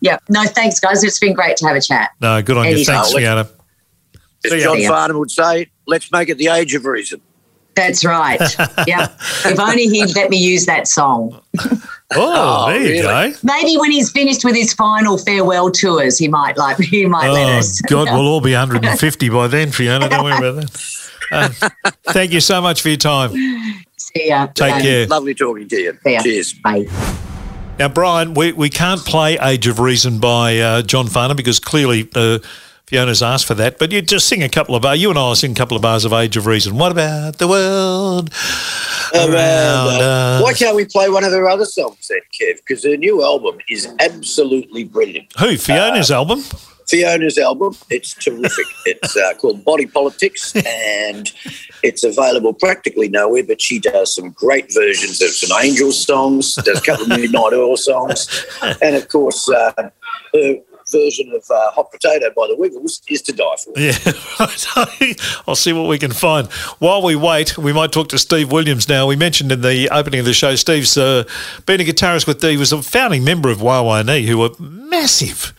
[0.00, 0.18] Yeah.
[0.28, 1.02] No, thanks, guys.
[1.02, 2.10] It's been great to have a chat.
[2.20, 2.72] No, good on you.
[2.72, 3.02] Anytime.
[3.02, 3.48] Thanks, Fiona.
[4.44, 4.86] As John See.
[4.86, 7.20] Farnham would say, let's make it the age of reason.
[7.76, 8.40] That's right.
[8.86, 9.08] yeah.
[9.44, 11.40] If only he'd let me use that song.
[11.60, 11.82] Oh,
[12.14, 13.32] Oh, there you really?
[13.32, 13.38] go.
[13.42, 17.46] Maybe when he's finished with his final farewell tours, he might like he might let
[17.48, 17.80] Oh, us.
[17.88, 20.08] God, we'll all be 150 by then, Fiona.
[20.08, 21.10] Don't worry about that.
[21.32, 23.30] Uh, thank you so much for your time.
[23.96, 24.46] See ya.
[24.46, 25.06] Take Um, care.
[25.08, 25.98] Lovely talking to you.
[26.04, 26.22] See ya.
[26.22, 26.52] Cheers.
[26.54, 26.86] Bye.
[27.78, 32.08] Now, Brian, we, we can't play Age of Reason by uh, John Farnham because clearly
[32.14, 32.38] uh,
[32.86, 33.78] Fiona's asked for that.
[33.78, 35.00] But you just sing a couple of bars.
[35.00, 36.76] You and I will sing a couple of bars of Age of Reason.
[36.78, 38.30] What about the world
[39.14, 42.58] around uh, Why can't we play one of her other songs then, Kev?
[42.58, 45.32] Because her new album is absolutely brilliant.
[45.38, 45.56] Who?
[45.56, 46.42] Fiona's Uh, album?
[46.88, 48.64] Fiona's album, it's terrific.
[48.86, 51.32] it's uh, called Body Politics, and
[51.82, 53.42] it's available practically nowhere.
[53.42, 57.52] But she does some great versions of some Angel songs, does a couple of Midnight
[57.54, 58.46] Oil songs,
[58.80, 59.72] and of course, uh,
[60.32, 60.54] her
[60.90, 63.72] version of uh, Hot Potato by the Wiggles is to die for.
[63.76, 63.96] Yeah,
[65.46, 66.50] I'll see what we can find.
[66.78, 69.06] While we wait, we might talk to Steve Williams now.
[69.06, 71.24] We mentioned in the opening of the show, Steve's uh,
[71.66, 74.38] been a guitarist with the, he was a founding member of Wa Wa Nee, who
[74.38, 75.52] were massive.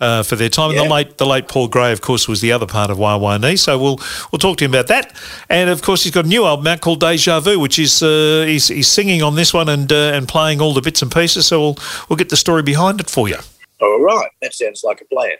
[0.00, 2.50] Uh, for their time, and the late the late Paul Gray, of course, was the
[2.50, 3.54] other part of Wa Wa Nee.
[3.54, 4.00] So we'll
[4.32, 5.14] we'll talk to him about that,
[5.48, 8.42] and of course he's got a new album out called Deja Vu, which is uh,
[8.44, 11.46] he's, he's singing on this one and uh, and playing all the bits and pieces.
[11.46, 13.36] So we'll we'll get the story behind it for you.
[13.82, 15.36] All right, that sounds like a plan.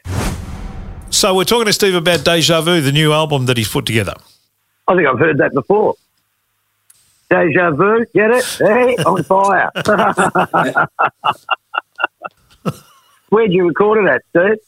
[1.11, 4.15] So we're talking to Steve about Deja Vu, the new album that he's put together.
[4.89, 5.95] I think I've heard that before.
[7.31, 8.45] Deja vu, get it?
[8.59, 9.71] Hey, on fire.
[13.31, 14.59] Where'd you record it at, Steve?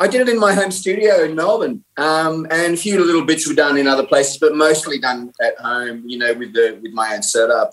[0.00, 3.46] I did it in my home studio in Melbourne, um, and a few little bits
[3.46, 6.02] were done in other places, but mostly done at home.
[6.06, 7.70] You know, with the with my own setup.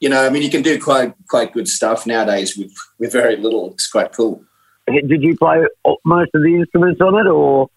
[0.00, 3.36] You know, I mean, you can do quite quite good stuff nowadays with with very
[3.36, 3.72] little.
[3.74, 4.42] It's quite cool.
[4.86, 5.64] Did you play
[6.04, 7.68] most of the instruments on it, or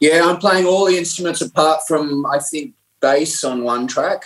[0.00, 4.24] Yeah, I'm playing all the instruments apart from I think bass on one track,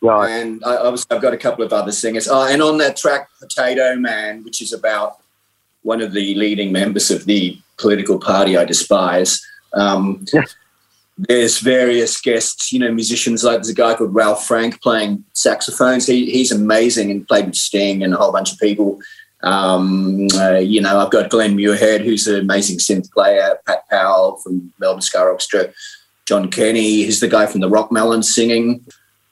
[0.00, 0.28] right?
[0.30, 2.26] and I, obviously I've got a couple of other singers.
[2.28, 5.18] Oh, and on that track, Potato Man, which is about
[5.82, 9.40] one of the leading members of the political party I despise.
[9.74, 10.44] Um, Yeah.
[11.16, 16.06] there's various guests, you know, musicians like there's a guy called Ralph Frank playing saxophones.
[16.06, 18.98] He, he's amazing and played with Sting and a whole bunch of people.
[19.42, 24.36] Um, uh, you know, I've got Glenn Muirhead, who's an amazing synth player, Pat Powell
[24.38, 25.72] from Melbourne Ska Orchestra,
[26.26, 28.84] John Kenny, who's the guy from the Rockmelon singing,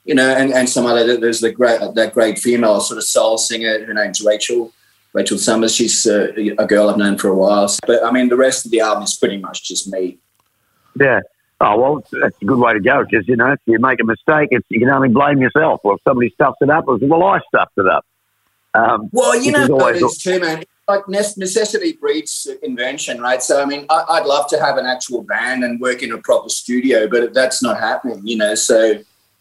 [0.05, 3.37] you know, and, and some other, there's the great, that great female sort of soul
[3.37, 4.73] singer, her name's Rachel,
[5.13, 5.75] Rachel Summers.
[5.75, 7.73] She's uh, a girl I've known for a while.
[7.85, 10.17] But I mean, the rest of the album is pretty much just me.
[10.99, 11.21] Yeah.
[11.61, 14.05] Oh well, that's a good way to go because you know if you make a
[14.05, 15.81] mistake, it's, you can only blame yourself.
[15.83, 18.05] Well, if somebody stuffs it up, well, I stuffed it up.
[18.73, 20.63] Um, Well, you know how it is too, man.
[20.87, 23.43] Like necessity breeds invention, right?
[23.43, 26.17] So, I mean, I, I'd love to have an actual band and work in a
[26.17, 28.55] proper studio, but that's not happening, you know.
[28.55, 28.95] So,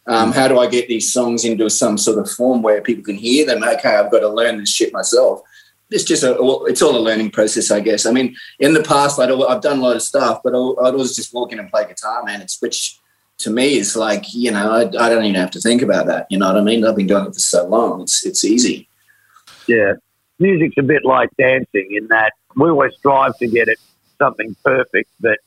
[0.07, 3.17] um, how do I get these songs into some sort of form where people can
[3.17, 3.63] hear them?
[3.63, 5.41] Okay, I've got to learn this shit myself.
[5.91, 6.37] It's just a,
[6.67, 8.05] it's all a learning process, I guess.
[8.05, 10.95] I mean, in the past, I'd, I've done a lot of stuff, but I'd I'd
[10.95, 12.43] always just walk in and play guitar, man.
[12.43, 12.99] It's which
[13.39, 16.27] to me is like, you know, I, I don't even have to think about that.
[16.29, 16.85] You know what I mean?
[16.85, 18.03] I've been doing it for so long.
[18.03, 18.89] It's it's easy.
[19.69, 19.95] Yeah,
[20.39, 23.79] music's a bit like dancing in that we always strive to get it
[24.19, 25.39] something perfect, but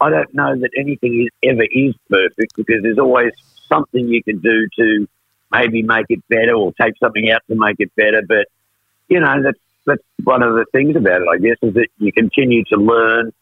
[0.00, 3.32] I don't know that anything is ever is perfect because there's always
[3.68, 5.08] something you can do to
[5.50, 8.22] maybe make it better or take something out to make it better.
[8.26, 8.46] But
[9.08, 12.12] you know, that's that's one of the things about it, I guess, is that you
[12.12, 13.32] continue to learn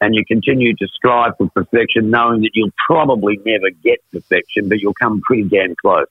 [0.00, 4.80] and you continue to strive for perfection, knowing that you'll probably never get perfection, but
[4.80, 6.06] you'll come pretty damn close.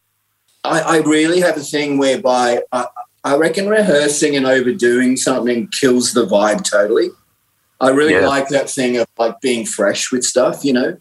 [0.64, 2.88] I, I really have a thing whereby I,
[3.24, 7.10] I reckon rehearsing and overdoing something kills the vibe totally.
[7.80, 8.28] I really Yeah.
[8.28, 10.98] like that thing of like being fresh with stuff, you know.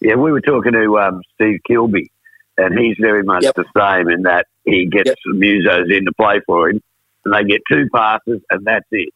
[0.00, 2.10] Yeah, we were talking to um, Steve Kilbey,
[2.58, 3.54] and he's very much Yep.
[3.54, 5.18] the same in that he gets Yep.
[5.24, 6.82] some musos in to play for him,
[7.24, 9.08] and they get two passes, and that's it.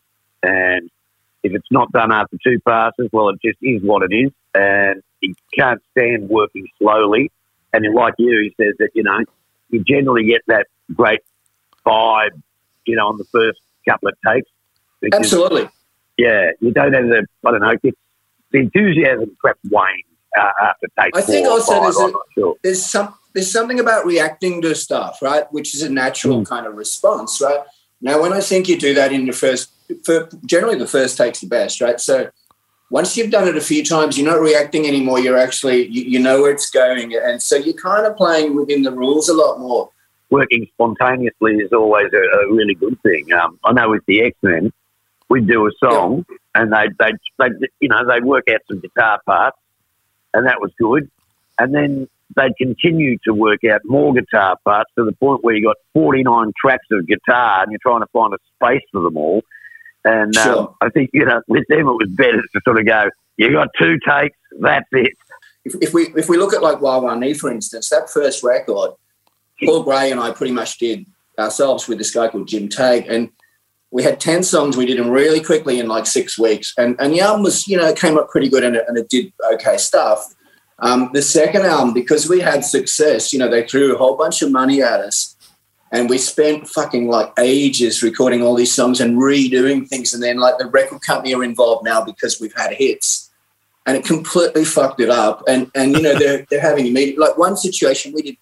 [0.42, 0.90] And
[1.42, 4.30] if it's not done after two passes, well, it just is what it is.
[4.54, 7.30] And he can't stand working slowly.
[7.72, 9.20] And like you, he says that, you know,
[9.70, 11.20] you generally get that great
[11.88, 12.40] vibe,
[12.86, 14.48] you know, on the first couple of takes.
[15.00, 15.68] Because, Absolutely.
[16.16, 17.74] Yeah, you don't have the, I don't know,
[18.50, 20.04] the enthusiasm perhaps wanes
[20.36, 22.54] uh, after take I think also five, there's a- sure.
[22.62, 25.50] there's some there's something about reacting to stuff, right?
[25.52, 27.60] Which is a natural kind of response, right?
[28.00, 29.70] Now, when I think you do that in your first,
[30.04, 32.00] for, generally the first take's the best, right?
[32.00, 32.30] So
[32.90, 35.20] once you've done it a few times, you're not reacting anymore.
[35.20, 38.82] You're actually you, you know where it's going, and so you're kind of playing within
[38.82, 39.90] the rules a lot more.
[40.30, 43.32] Working spontaneously is always a, a really good thing.
[43.32, 44.72] Um, I know with the X Men,
[45.28, 49.20] we'd do a song and they they they you know they'd work out some guitar
[49.24, 49.56] parts,
[50.34, 51.10] and that was good,
[51.58, 55.64] and then they'd continue to work out more guitar parts to the point where you
[55.64, 59.16] got forty nine tracks of guitar and you're trying to find a space for them
[59.16, 59.42] all.
[60.04, 60.74] And um, Sure.
[60.80, 63.08] I think you know with them it was better to sort of go.
[63.36, 64.36] You got two takes.
[64.60, 65.12] That's it.
[65.64, 68.42] If, if we if we look at like Wa Wa Nee, for instance, that first
[68.42, 68.92] record,
[69.64, 71.06] Paul Gray and I pretty much did
[71.38, 73.30] ourselves with this guy called Jim Tag, and
[73.90, 74.76] we had ten songs.
[74.76, 77.76] We did them really quickly in like six weeks, and and the album was you
[77.76, 80.34] know came up pretty good and it, and it did okay stuff.
[80.80, 84.42] Um, the second album, because we had success, you know, they threw a whole bunch
[84.42, 85.36] of money at us,
[85.90, 90.38] and we spent fucking like ages recording all these songs and redoing things, and then
[90.38, 93.28] like the record company are involved now because we've had hits
[93.88, 95.42] and it completely fucked it up.
[95.48, 97.18] And and you know they're they're having meeting.
[97.18, 98.36] Like one situation, we did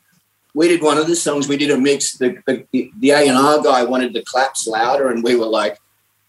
[0.57, 1.49] we did one of the songs.
[1.49, 2.17] We did a mix.
[2.17, 5.79] The the the A and R guy wanted the claps louder, and we were like,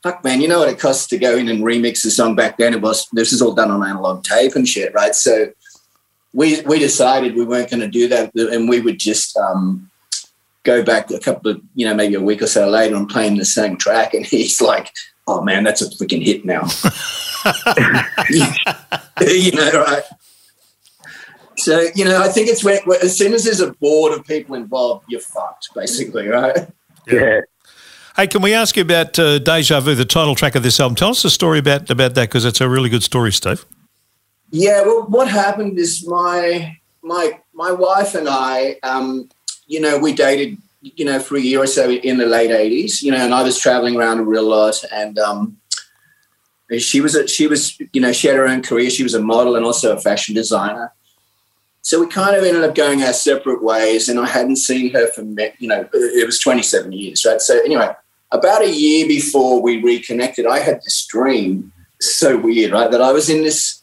[0.03, 0.41] "Fuck, man!
[0.41, 2.73] You know what it costs to go in and remix a song back then?
[2.73, 5.53] It was this is all done on analog tape and shit, right?" So
[6.33, 9.35] we we decided we weren't going to do that, and we would just.
[9.37, 9.89] um
[10.63, 13.37] Go back a couple of, you know, maybe a week or so later and playing
[13.37, 14.13] the same track.
[14.13, 14.91] And he's like,
[15.25, 16.67] oh man, that's a freaking hit now.
[19.21, 20.03] you know, right?
[21.67, 24.55] So, you know, I think it's when, as soon as there's a board of people
[24.55, 26.65] involved, you're fucked, basically, right?
[27.05, 27.41] Yeah.
[28.15, 30.95] Hey, can we ask you about uh, Deja Vu, the title track of this album?
[30.95, 33.65] Tell us the story about, about that because it's a really good story, Steve.
[34.49, 39.27] Yeah, well, what happened is my my my wife and I, um,
[39.65, 43.01] you know, we dated, you know, for a year or so in the late '80s,
[43.01, 45.57] you know, and I was traveling around a real lot, and um,
[46.79, 48.89] she was a, she was, you know, she had her own career.
[48.89, 50.93] She was a model and also a fashion designer.
[51.87, 55.07] So we kind of ended up going our separate ways, and I hadn't seen her
[55.07, 57.39] for, you know, it was 27 years, right?
[57.39, 57.89] So anyway,
[58.31, 61.71] about a year before we reconnected, I had this dream,
[62.01, 63.81] so weird, right, that I was in this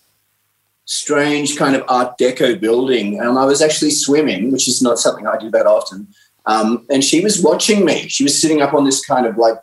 [0.85, 5.27] strange kind of art deco building and i was actually swimming which is not something
[5.27, 6.07] i do that often
[6.45, 8.07] um, and she was watching me.
[8.09, 9.55] She was sitting up on this kind of like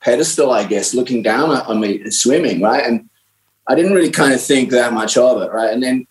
[0.00, 2.82] pedestal i guess looking down on me swimming right?
[2.82, 3.10] And
[3.66, 5.70] i didn't really kind of think that much of it right?
[5.70, 6.06] And then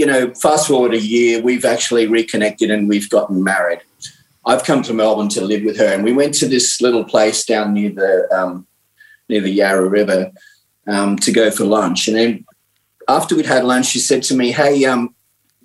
[0.00, 3.80] you know fast forward a year we've actually reconnected and we've gotten married
[4.46, 7.44] i've come to melbourne to live with her and we went to this little place
[7.44, 8.66] down near the um,
[9.28, 10.30] near the yarra river
[10.86, 12.44] um, to go for lunch and then
[13.10, 15.14] after we'd had lunch, she said to me, Hey, um,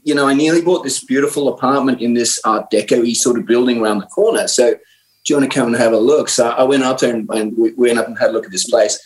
[0.03, 3.81] you know, I nearly bought this beautiful apartment in this Art Deco sort of building
[3.81, 4.47] around the corner.
[4.47, 4.79] So do
[5.27, 6.29] you want to come and have a look?
[6.29, 8.51] So I went up there and, and we went up and had a look at
[8.51, 8.99] this place.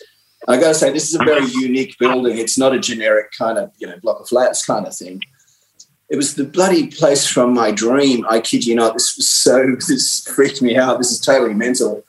[0.48, 2.38] I got to say, this is a very unique building.
[2.38, 5.22] It's not a generic kind of, you know, block of flats kind of thing.
[6.10, 8.26] It was the bloody place from my dream.
[8.30, 8.94] I kid you not.
[8.94, 10.98] This was so, this freaked me out.
[10.98, 12.04] This is totally mental.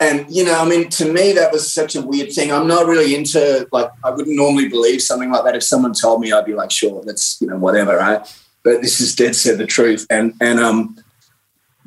[0.00, 2.52] And, you know, I mean, to me, that was such a weird thing.
[2.52, 5.56] I'm not really into, like, I wouldn't normally believe something like that.
[5.56, 8.20] If someone told me, I'd be like, sure, that's, you know, whatever, right?
[8.64, 10.06] But this is dead set the truth.
[10.10, 10.98] And, and, um,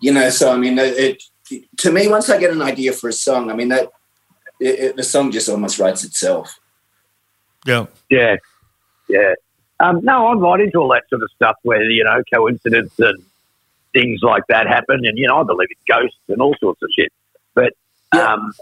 [0.02, 1.24] you know, so, I mean, it, it
[1.78, 3.90] to me, once I get an idea for a song, I mean, that,
[4.60, 6.60] it, it, the song just almost writes itself.
[7.66, 7.88] Yeah.
[8.10, 8.38] Yeah,
[9.10, 9.34] yeah.
[9.80, 13.24] Um, no, I'm right into all that sort of stuff where you know coincidence and
[13.93, 16.89] things like that happen, and you know I believe in ghosts and all sorts of
[16.97, 17.12] shit.
[17.53, 17.74] But
[18.18, 18.53] um,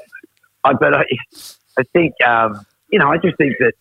[0.64, 1.06] I but I,
[1.80, 3.74] I think um, you know I just think that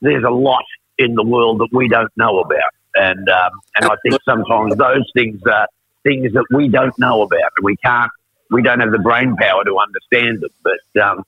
[0.00, 0.64] there's a lot
[0.98, 5.08] in the world that we don't know about, and um, and I think sometimes those
[5.14, 5.68] things are
[6.02, 8.10] things that we don't know about, and we can't
[8.50, 10.50] we don't have the brain power to understand them.
[10.64, 11.24] But um,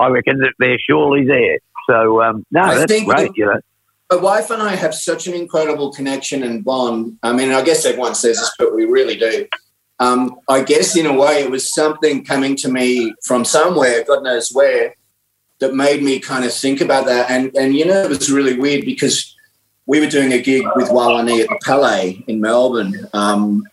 [0.00, 1.58] I reckon that they're surely there.
[1.88, 3.06] So um, no, I that's great.
[3.06, 3.60] that- You know.
[4.10, 7.18] My wife and I have such an incredible connection and bond.
[7.22, 9.46] I mean, I guess everyone says this, but we really do.
[10.00, 14.22] Um, I guess in a way, it was something coming to me from somewhere, God
[14.22, 14.94] knows where,
[15.60, 17.30] that made me kind of think about that.
[17.30, 19.34] And and you know, it was really weird because
[19.84, 22.94] we were doing a gig with Wa Wa Nee at the Palais in Melbourne.
[23.12, 23.64] Um,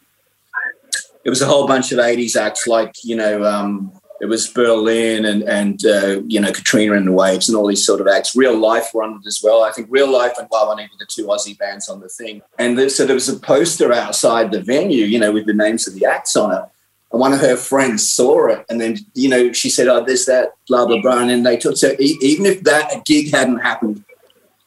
[1.23, 3.91] it was a whole bunch of '80s acts like you know um,
[4.22, 7.86] it was Berlin and and uh, you know Katrina and the Waves and all these
[7.86, 8.36] sort of acts.
[8.36, 9.63] Real Life were on it as well.
[9.63, 12.41] I think Real Life and Wawa were the two Aussie bands on the thing.
[12.57, 15.88] And there, so there was a poster outside the venue, you know, with the names
[15.88, 16.63] of the acts on it.
[17.11, 20.26] And one of her friends saw it, and then you know she said, "Oh, this,
[20.26, 21.78] that, blah, blah, blah," and then they took.
[21.78, 24.03] So e- even if that gig hadn't happened,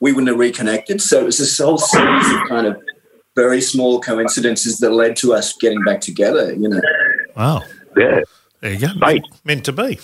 [0.00, 1.00] we wouldn't have reconnected.
[1.00, 2.80] So it was this whole series of kind of
[3.34, 6.52] very small coincidences that led to us getting back together.
[6.52, 6.80] You know.
[7.36, 7.62] Wow.
[7.96, 8.20] Yeah.
[8.60, 8.88] There you go.
[8.98, 9.22] Right.
[9.44, 9.98] Meant to be.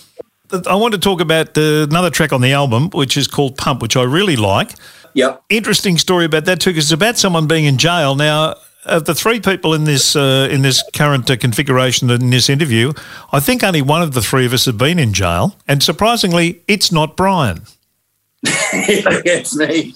[0.67, 3.83] I want to talk about uh, another track on the album, which is called Pump,
[3.83, 4.73] which I really like.
[5.15, 5.43] Yep.
[5.49, 8.15] Interesting story about that too, because it's about someone being in jail.
[8.15, 12.49] Now, of the three people in this uh, in this current uh, configuration in this
[12.49, 12.93] interview,
[13.33, 16.63] I think only one of the three of us have been in jail, and surprisingly,
[16.69, 17.63] it's not Brian.
[18.43, 19.95] it's me.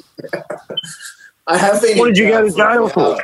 [1.46, 1.98] I have been.
[1.98, 3.18] What in did you go to jail for?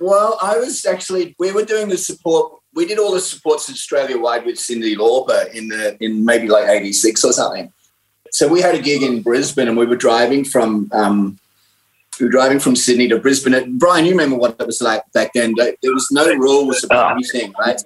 [0.00, 1.34] Well, I was actually.
[1.38, 2.61] We were doing the support.
[2.74, 6.68] We did all the supports Australia wide with Cyndi Lauper in the in maybe like
[6.68, 7.72] '86 or something.
[8.30, 10.90] So we had a gig in Brisbane, and we were driving from.
[10.92, 11.38] Um,
[12.20, 13.54] we were driving from Sydney to Brisbane.
[13.54, 15.54] And Brian, you remember what it was like back then?
[15.56, 17.14] There was no rules about Ah.
[17.14, 17.80] anything, right?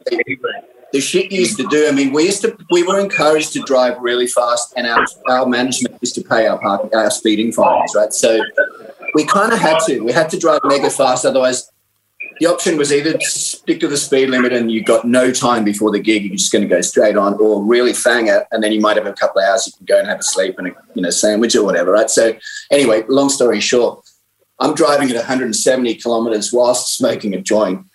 [0.93, 1.89] the shit you used to do.
[1.89, 5.47] I mean, we used to, we were encouraged to drive really fast, and our our
[5.47, 6.59] management used to pay our
[6.95, 8.13] our speeding fines, right?
[8.13, 8.41] So
[9.15, 10.01] we kind of had to.
[10.01, 11.71] We had to drive mega fast, otherwise.
[12.41, 15.91] The option was either stick to the speed limit and you've got no time before
[15.91, 18.73] the gig, you're just going to go straight on, or really fang it, and then
[18.73, 20.69] you might have a couple of hours you can go and have a sleep and
[20.69, 22.11] a you know sandwich or whatever, right?
[22.11, 22.35] So
[22.71, 24.05] anyway, long story short,
[24.59, 27.87] I'm driving at 170 kilometers whilst smoking a joint.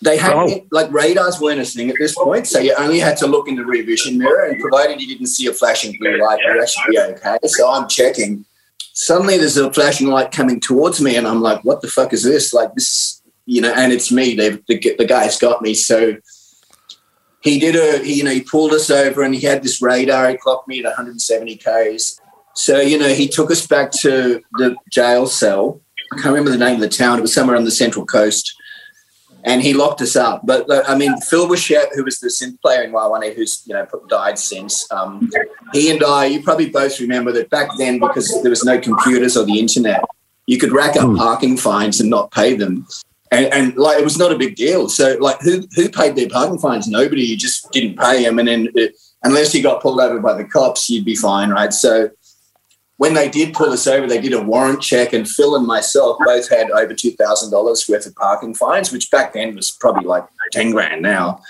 [0.00, 0.64] They had Oh.
[0.70, 3.56] like radars weren't a thing at this point, so you only had to look in
[3.56, 6.84] the rear vision mirror, and provided you didn't see a flashing blue light, you'd actually
[6.92, 7.36] be okay.
[7.46, 8.44] So I'm checking.
[8.92, 12.24] Suddenly, there's a flashing light coming towards me, and I'm like, "What the fuck is
[12.24, 13.17] this?" Like this,
[13.48, 14.34] you know, and it's me.
[14.34, 15.74] They've, the the guy's got me.
[15.74, 16.16] So
[17.40, 20.30] he did a, he, you know, he pulled us over, and he had this radar.
[20.30, 22.20] He clocked me at 170 k's.
[22.54, 25.80] So you know, he took us back to the jail cell.
[26.12, 27.18] I can't remember the name of the town.
[27.18, 28.54] It was somewhere on the central coast
[29.44, 30.44] and he locked us up.
[30.44, 33.62] But I mean, Phil Wishett, who was the synth player in Wa Wa Nee, who's
[33.66, 35.30] you know died since, um,
[35.72, 39.36] he and I, you probably both remember that back then, because there was no computers
[39.36, 40.04] or the internet,
[40.46, 42.86] you could rack up parking fines and not pay them.
[43.30, 44.88] And, and like it was not a big deal.
[44.88, 46.88] So like who who paid their parking fines?
[46.88, 47.22] Nobody.
[47.22, 50.44] You just didn't pay them, and then it, unless you got pulled over by the
[50.44, 51.72] cops, you'd be fine, right?
[51.72, 52.10] So
[52.98, 56.18] when they did pull us over, they did a warrant check, and Phil and myself
[56.24, 60.04] both had over two thousand dollars worth of parking fines, which back then was probably
[60.04, 61.40] like ten grand now.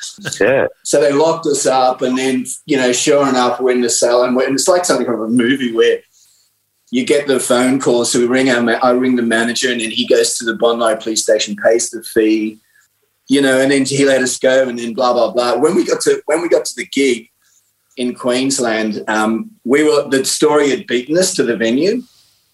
[0.40, 0.66] Yeah.
[0.84, 4.24] So they locked us up, and then you know, sure enough, we're in the cell,
[4.24, 6.00] and, and it's like something from a movie where
[6.90, 8.04] you get the phone call.
[8.04, 11.02] So we ring our, I ring the manager, and then he goes to the Bondi
[11.02, 12.58] police station, pays the fee,
[13.28, 15.58] you know, and then he let us go, and then blah blah blah.
[15.58, 17.28] When we got to when we got to the gig
[17.96, 22.02] in Queensland, um, we were the story had beaten us to the venue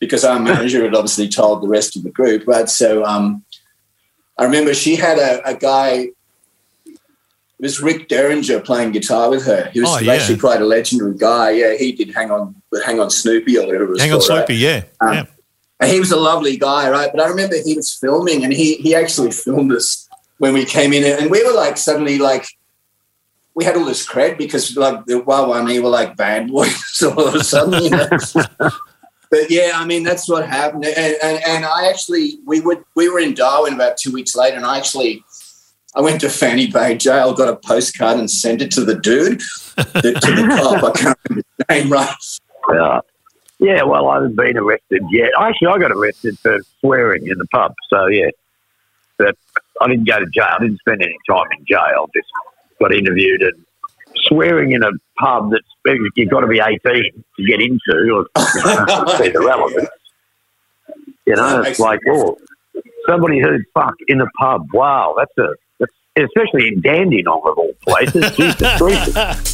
[0.01, 2.47] because our manager had obviously told the rest of the group.
[2.47, 3.45] Right, so um,
[4.37, 6.09] I remember she had a, a guy.
[7.59, 9.71] It was Rick Derringer playing guitar with her.
[9.73, 10.15] He was Oh, yeah.
[10.15, 11.51] actually quite a legendary guy.
[11.51, 14.01] Yeah, he did Hang On, Hang On Snoopy or whatever it was.
[14.01, 14.61] Hang on, Snoopy, right?
[14.61, 14.83] Yeah.
[15.01, 15.25] Um, yeah.
[15.81, 17.11] And he was a lovely guy, right?
[17.13, 20.93] But I remember he was filming and he he actually filmed us when we came
[20.93, 22.45] in and we were like suddenly like
[23.55, 27.03] we had all this cred because like the Wa Wa Nee were like bad boys
[27.03, 28.09] all of a sudden, you know.
[29.31, 30.85] but yeah, I mean that's what happened.
[30.87, 34.57] And, and and I actually we would we were in Darwin about two weeks later
[34.57, 35.25] and I actually
[35.97, 39.41] I went to Fanny Bay Jail, got a postcard and sent it to the dude,
[39.77, 40.83] the, to the cop.
[40.83, 42.15] I can't remember his name, right?
[42.73, 43.01] Yeah.
[43.61, 45.31] Yeah, well, I haven't been arrested yet.
[45.39, 47.73] Actually, I got arrested for swearing in the pub.
[47.89, 48.31] So, yeah.
[49.17, 49.37] But
[49.81, 50.49] I didn't go to jail.
[50.51, 52.11] I didn't spend any time in jail.
[52.15, 52.29] Just
[52.81, 53.65] got interviewed and
[54.25, 55.65] swearing in a pub that's
[56.17, 59.89] you've got to be 18 to get into or you know, it's.
[61.27, 62.37] You know, it's like, oh,
[63.09, 64.67] somebody who'd fuck in a pub.
[64.75, 65.55] Wow, that's a,
[66.17, 68.37] especially in Dandenong of all places.
[68.37, 68.79] Jesus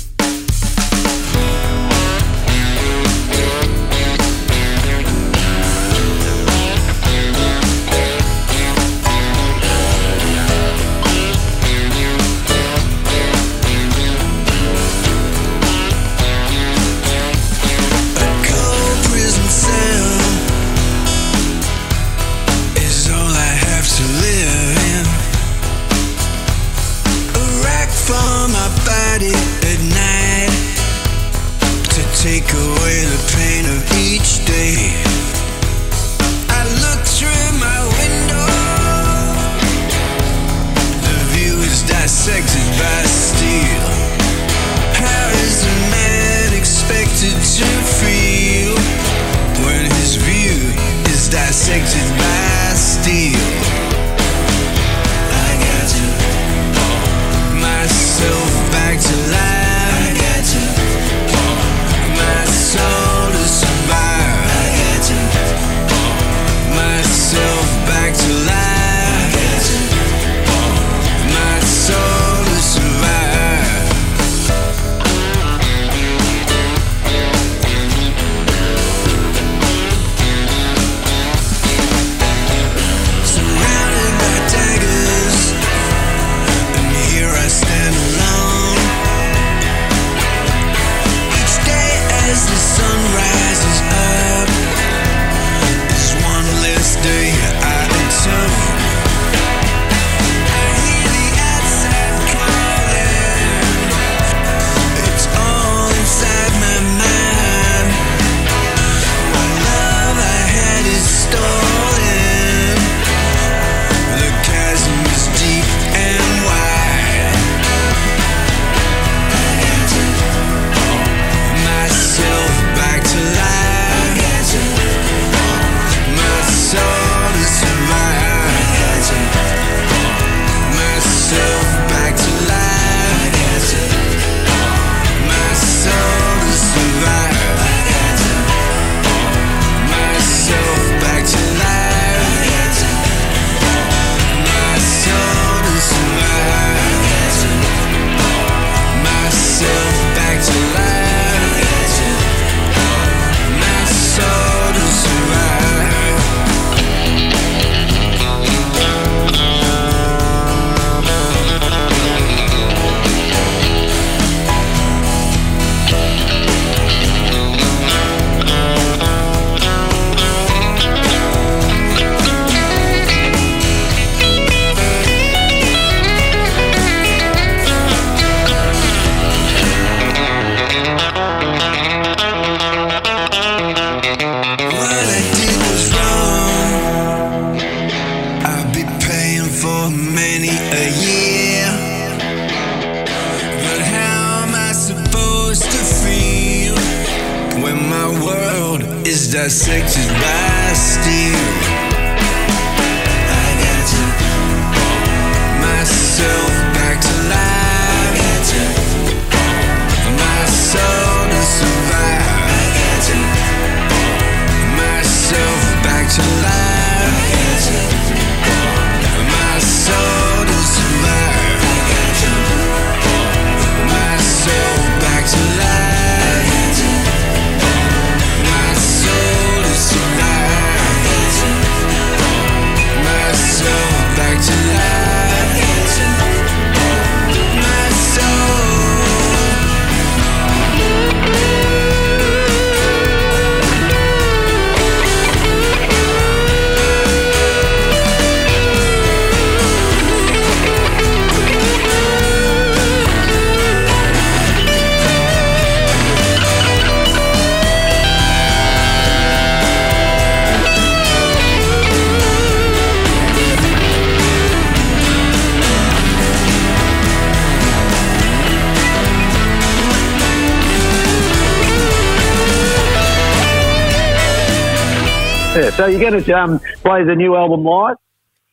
[275.81, 277.97] so you're going to um, play the new album live?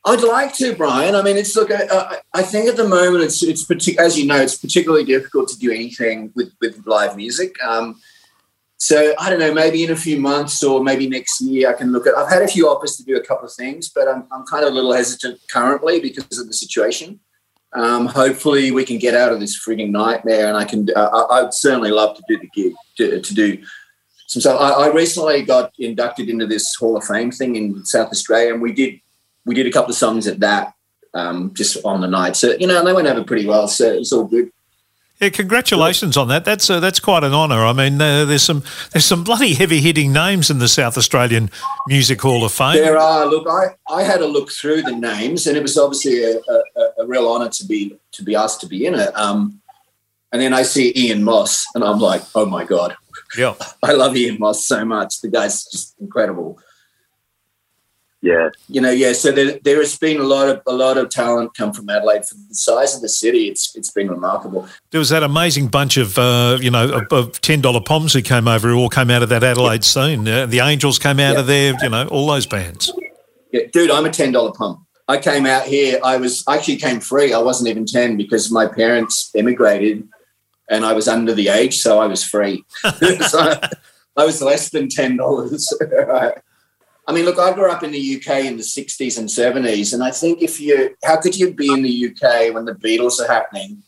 [0.05, 1.13] I'd like to, Brian.
[1.13, 1.69] I mean, it's look.
[1.69, 5.49] I, I- think at the moment it's it's partic- as you know, it's particularly difficult
[5.49, 7.61] to do anything with with live music.
[7.61, 7.99] Um,
[8.78, 9.53] so I don't know.
[9.53, 12.15] Maybe in a few months or maybe next year, I can look at.
[12.15, 14.63] I've had a few offers to do a couple of things, but I'm I'm kind
[14.63, 17.19] of a little hesitant currently because of the situation.
[17.73, 20.88] Um, hopefully, we can get out of this frigging nightmare, and I can.
[20.95, 23.61] Uh, I, I'd certainly love to do the gig to, to do
[24.28, 24.61] some stuff.
[24.61, 28.61] I, I recently got inducted into this Hall of Fame thing in South Australia, and
[28.61, 28.99] we did
[29.45, 30.73] we did a couple of songs at that
[31.13, 32.36] um, just on the night.
[32.36, 33.67] So you know, and they went over pretty well.
[33.67, 34.51] So it's all good.
[35.19, 36.45] Yeah, congratulations on that.
[36.45, 37.65] That's uh, that's quite an honour.
[37.65, 41.49] I mean, uh, there's some there's some bloody heavy hitting names in the South Australian
[41.88, 42.75] Music Hall of Fame.
[42.75, 43.25] There are.
[43.25, 47.03] Look, I, I had a look through the names, and it was obviously a, a,
[47.03, 49.17] a real honour to be to be asked to be in it.
[49.17, 49.59] Um,
[50.32, 52.95] and then I see Ian Moss, and I'm like, oh my god,
[53.38, 55.22] Yeah, I love Ian Moss so much.
[55.22, 56.59] The guy's just incredible.
[58.22, 58.49] Yeah.
[58.68, 59.13] You know, yeah.
[59.13, 62.26] So there, there has been a lot of a lot of talent come from Adelaide.
[62.26, 64.68] For the size of the city, it's it's been remarkable.
[64.89, 68.22] there was that amazing bunch of uh, you know of, of ten dollar poms who
[68.24, 70.28] came over, who all came out of that Adelaide scene.
[70.28, 71.39] Uh, the Angels came out Yeah.
[71.41, 71.74] of there.
[71.82, 72.91] You know, all those bands.
[73.51, 74.80] Yeah, dude, I'm a ten dollar pump.
[75.07, 75.99] I came out here.
[76.03, 77.34] I was I actually came free.
[77.34, 80.09] I wasn't even ten because my parents emigrated,
[80.70, 82.63] and I was under the age, so I was free.
[83.28, 83.59] so
[84.15, 85.72] I was less than ten dollars.
[87.09, 90.03] I mean, look, I grew up in the UK in the '60s and '70s, and
[90.03, 93.28] I think if you, how could you be in the UK when the Beatles are
[93.32, 93.82] happening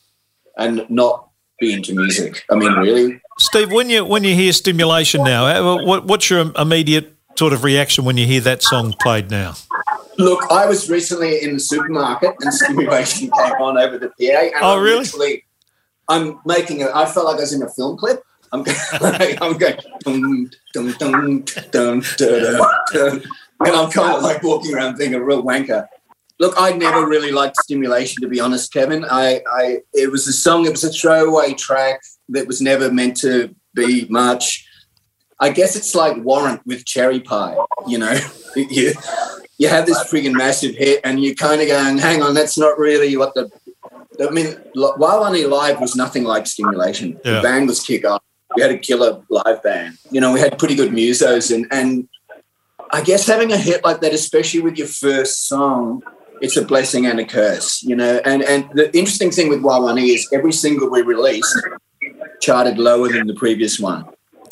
[0.57, 2.43] and not be into music?
[2.49, 3.21] I mean, really?
[3.39, 7.63] Steve, when you when you hear stimulation now, uh, what, what's your immediate sort of
[7.63, 9.55] reaction when you hear that song played now?
[10.17, 14.15] Look, I was recently in the supermarket and stimulation came on over the PA.
[14.19, 14.99] And Oh, I'm really?
[14.99, 15.43] literally-
[16.09, 16.89] I'm making it.
[16.93, 18.21] I felt like I was in a film clip.
[18.51, 18.77] I'm going,
[19.41, 22.57] I'm going, dum, dum, dum, dum, da,
[22.91, 23.11] da.
[23.11, 25.85] and I'm kind of like walking around being a real wanker.
[26.39, 29.05] Look, I never really liked stimulation, to be honest, Kevin.
[29.05, 30.65] I, I, it was a song.
[30.65, 31.99] It was a throwaway track
[32.29, 34.65] that was never meant to be much.
[35.39, 37.57] I guess it's like Warrant with Cherry Pie.
[37.87, 38.17] You know,
[38.55, 38.93] you
[39.57, 42.79] you have this friggin' massive hit, and you're kind of going, "Hang on, that's not
[42.79, 43.49] really what the."
[44.19, 47.19] I mean, Wild Live was nothing like Stimulation.
[47.23, 47.35] Yeah.
[47.35, 48.21] The band was kick off.
[48.55, 49.97] We had a killer live band.
[50.09, 52.09] You know, we had pretty good musos, and and
[52.91, 56.01] I guess having a hit like that, especially with your first song,
[56.41, 57.83] it's a blessing and a curse.
[57.83, 61.55] You know, and and the interesting thing with Wild is every single we released
[62.41, 64.05] charted lower than the previous one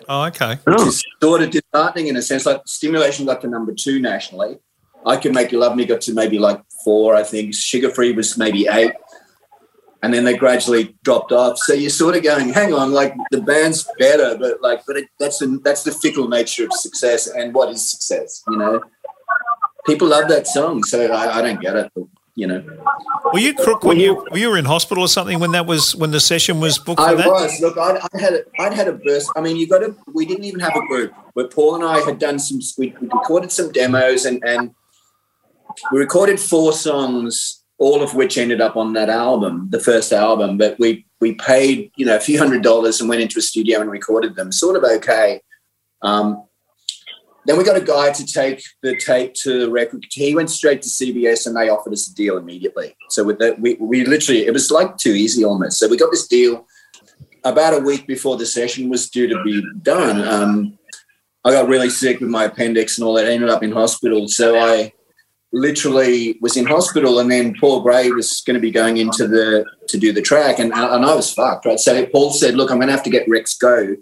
[0.10, 0.58] Oh, okay.
[0.64, 2.46] which is sort of disheartening in a sense.
[2.46, 4.58] Like Stimulation got to number two nationally.
[5.06, 7.54] I Can Make You Love Me got to maybe like four, I think.
[7.54, 8.92] Sugar Free was maybe eight.
[10.04, 11.58] And then they gradually dropped off.
[11.58, 15.08] So you're sort of going, hang on, like the band's better, but like, but it,
[15.20, 17.28] that's the that's the fickle nature of success.
[17.28, 18.44] And what is success?
[18.48, 18.84] You know,
[19.88, 21.92] people love that song, so I, I don't get it.
[21.96, 22.64] But, you know,
[23.34, 26.12] Were you crook when you were you in hospital or something when that was when
[26.12, 27.60] the session was booked I was.
[27.60, 29.32] Look, I'd, I had a, I'd had a burst.
[29.36, 29.96] I mean, you got to.
[30.14, 32.60] We didn't even have a group, but Paul and I had done some.
[32.78, 34.76] We, we recorded some demos, and and
[35.92, 40.58] we recorded four songs, all of which ended up on that album, the first album.
[40.58, 43.82] But we we paid you know a few hundred dollars and went into a studio
[43.82, 44.52] and recorded them.
[44.52, 45.42] Sort of okay.
[46.02, 46.44] Um,
[47.48, 50.06] then we got a guy to take the tape to the record.
[50.12, 52.96] He went straight to CBS and they offered us a deal immediately.
[53.10, 55.80] So with that, we, we literally, it was like too easy almost.
[55.80, 56.68] So we got this deal
[57.46, 60.28] about a week before the session was due to be done.
[60.28, 60.78] Um,
[61.46, 63.26] I got really sick with my appendix and all that.
[63.26, 64.28] I ended up in hospital.
[64.28, 64.92] So I
[65.52, 69.66] literally was in hospital, and then Paul Gray was going to be going into the
[69.88, 71.80] to do the track, and and I was fucked, right?
[71.80, 73.96] So Paul said, "Look, I'm going to have to get Rex Goh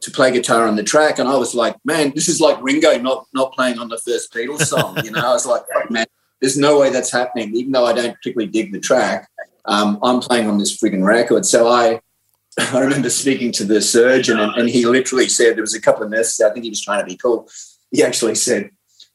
[0.00, 2.98] to play guitar on the track," and I was like, "Man, this is like Ringo
[2.98, 6.06] not not playing on the first Beatles song." You know, I was like, "Fuck, "Man,
[6.40, 9.28] there's no way that's happening." Even though I don't particularly dig the track,
[9.66, 11.44] um, I'm playing on this frigging record.
[11.44, 12.00] So I
[12.72, 16.02] I remember speaking to the surgeon, and, and he literally said there was a couple
[16.02, 16.40] of nurses.
[16.40, 17.48] I think he was trying to be cool.
[17.90, 18.70] He actually said,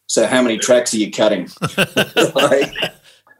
[0.08, 1.50] "So how many tracks are you cutting?"
[2.36, 2.74] like,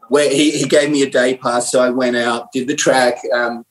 [0.10, 3.18] where he, he gave me a day pass, so I went out, did the track.
[3.34, 3.66] Um,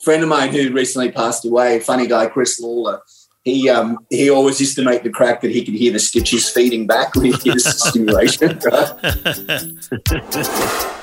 [0.00, 3.00] friend of mine who recently passed away, funny guy Chris Lawler.
[3.44, 6.50] He um, he always used to make the crack that he could hear the stitches
[6.50, 8.58] feeding back when he the stimulation.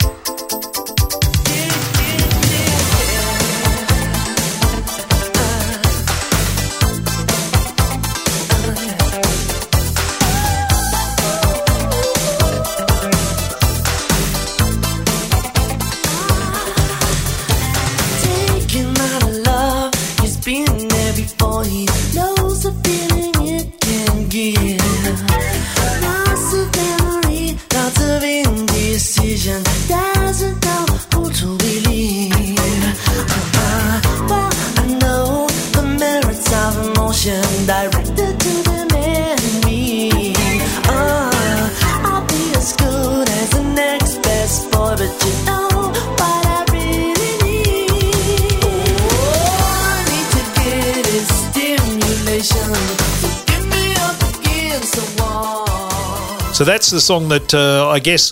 [56.56, 58.32] So that's the song that uh, I guess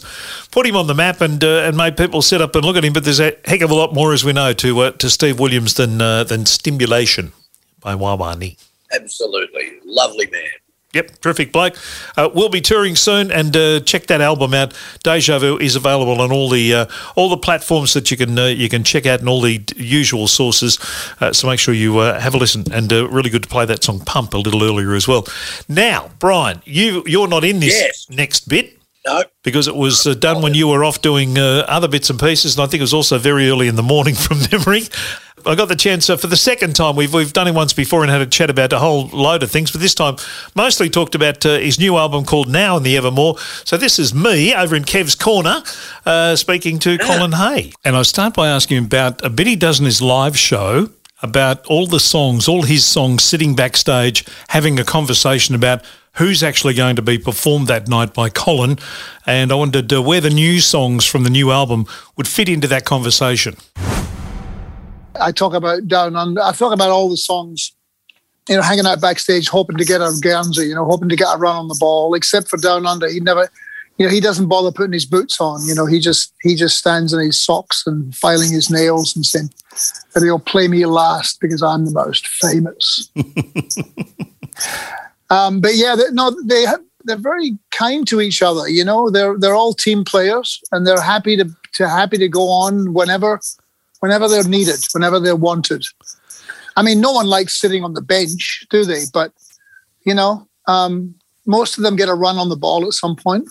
[0.50, 2.86] put him on the map and uh, and made people sit up and look at
[2.86, 2.94] him.
[2.94, 5.42] But there's a heck of a lot more, as we know, to uh, to Steve
[5.42, 7.34] Williams than uh, than "Stimulation"
[7.82, 8.56] by Wa Wa Nee.
[8.94, 9.74] Absolutely.
[9.84, 10.63] Lovely man.
[10.94, 11.76] Yep, terrific bloke.
[12.16, 14.74] Uh, we'll be touring soon, and uh, check that album out.
[15.02, 16.86] Deja Vu is available on all the uh,
[17.16, 20.28] all the platforms that you can uh, you can check out, and all the usual
[20.28, 20.78] sources.
[21.20, 22.64] Uh, so make sure you uh, have a listen.
[22.72, 25.26] And uh, really good to play that song "Pump" a little earlier as well.
[25.68, 28.08] Now, Brian, you you're not in this Yes.
[28.10, 28.78] next bit
[29.08, 32.20] No, because it was uh, done when you were off doing uh, other bits and
[32.20, 34.84] pieces, and I think it was also very early in the morning from memory.
[35.46, 36.96] I got the chance uh, for the second time.
[36.96, 39.52] We've we've done it once before and had a chat about a whole load of
[39.52, 40.16] things, but this time
[40.56, 43.38] mostly talked about uh, his new album called Now and the Evermore.
[43.66, 45.62] So this is me over in Kev's corner,
[46.06, 49.56] uh, speaking to Colin Hay, and I start by asking him about a bit he
[49.56, 50.90] does in his live show
[51.22, 55.84] about all the songs, all his songs, sitting backstage having a conversation about
[56.18, 58.78] who's actually going to be performed that night by Colin.
[59.26, 61.86] And I wondered uh, where the new songs from the new album
[62.18, 63.56] would fit into that conversation.
[65.20, 66.42] I talk about Down Under.
[66.42, 67.74] I talk about all the songs,
[68.50, 71.34] you know, hanging out backstage, hoping to get a Guernsey, you know, hoping to get
[71.34, 72.14] a run on the ball.
[72.14, 73.50] Except for Down Under, he never,
[73.98, 75.66] you know, he doesn't bother putting his boots on.
[75.66, 79.26] You know, he just he just stands in his socks and filing his nails and
[79.26, 79.50] saying
[80.14, 83.10] that he'll play me last because I'm the most famous.
[85.30, 88.68] um, but yeah, they, no, they have, they're very kind to each other.
[88.68, 92.50] You know, they're they're all team players and they're happy to to happy to go
[92.50, 93.40] on whenever
[94.04, 95.86] whenever they're needed, whenever they're wanted.
[96.76, 99.04] I mean, no one likes sitting on the bench, do they?
[99.14, 99.32] But
[100.06, 103.48] you know, um, most of them get a run on the ball at some point.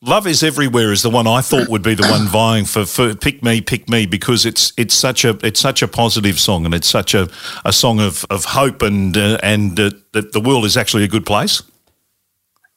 [0.00, 3.14] Love is everywhere is the one I thought would be the one vying for, for
[3.14, 6.72] pick me, pick me because it's it's such a it's such a positive song and
[6.72, 7.28] it's such a,
[7.66, 11.08] a song of, of hope and uh, and uh, that the world is actually a
[11.08, 11.62] good place.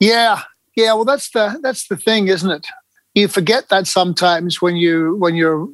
[0.01, 0.41] Yeah,
[0.75, 0.91] yeah.
[0.91, 2.67] Well, that's the that's the thing, isn't it?
[3.13, 5.67] You forget that sometimes when you when you're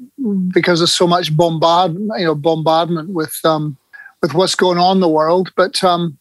[0.49, 3.77] because there's so much bombard you know bombardment with um,
[4.21, 5.51] with what's going on in the world.
[5.55, 6.17] But um,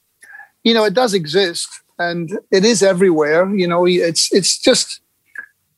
[0.62, 3.48] you know, it does exist and it is everywhere.
[3.54, 5.00] You know, it's it's just.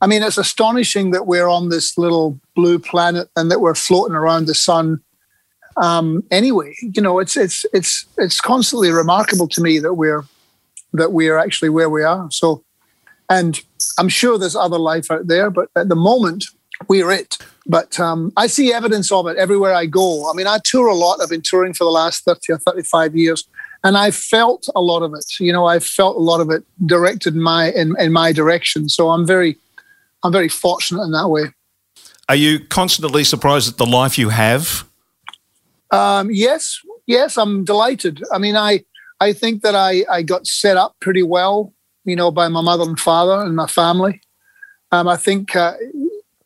[0.02, 4.16] I mean, it's astonishing that we're on this little blue planet and that we're floating
[4.16, 5.02] around the sun.
[5.76, 10.24] Um, anyway, you know, it's it's it's it's constantly remarkable to me that we're
[10.94, 12.30] that we are actually where we are.
[12.30, 12.64] So,
[13.28, 13.60] and
[14.00, 16.46] I'm sure there's other life out there, but at the moment,
[16.88, 17.36] we're it.
[17.66, 20.30] But um, I see evidence of it everywhere I go.
[20.30, 21.20] I mean, I tour a lot.
[21.20, 23.46] I've been touring for the last 30 or 35 years,
[23.84, 25.26] and I felt a lot of it.
[25.38, 28.88] You know, I felt a lot of it directed in my in, in my direction.
[28.88, 29.58] So I'm very,
[30.24, 31.52] I'm very fortunate in that way.
[32.30, 34.88] Are you constantly surprised at the life you have?
[35.90, 38.22] Um, yes, yes, I'm delighted.
[38.32, 38.82] I mean, I
[39.20, 41.74] I think that I I got set up pretty well,
[42.10, 44.20] you know, by my mother and father and my family.
[44.92, 45.74] Um, I think uh,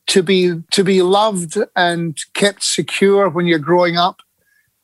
[0.09, 4.21] to be to be loved and kept secure when you're growing up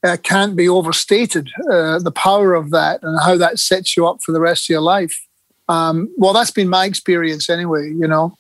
[0.03, 1.51] uh, can't be overstated.
[1.71, 4.71] Uh, the power of that and how that sets you up for the rest of
[4.71, 5.27] your life.
[5.69, 7.89] Um, well, that's been my experience anyway.
[7.91, 8.37] You know,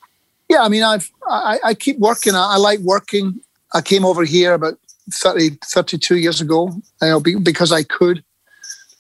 [0.49, 0.63] yeah.
[0.63, 2.35] I mean, I've I, I keep working.
[2.35, 3.41] I, I, like working.
[3.73, 4.79] I came over here about
[5.13, 6.71] 30, 32 years ago,
[7.03, 8.25] you know, because I could,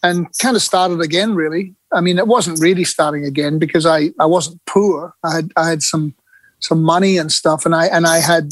[0.03, 1.34] and kind of started again.
[1.34, 5.14] Really, I mean, it wasn't really starting again because I I wasn't poor.
[5.24, 6.14] I had I had some
[6.61, 8.51] some money and stuff, and I and I had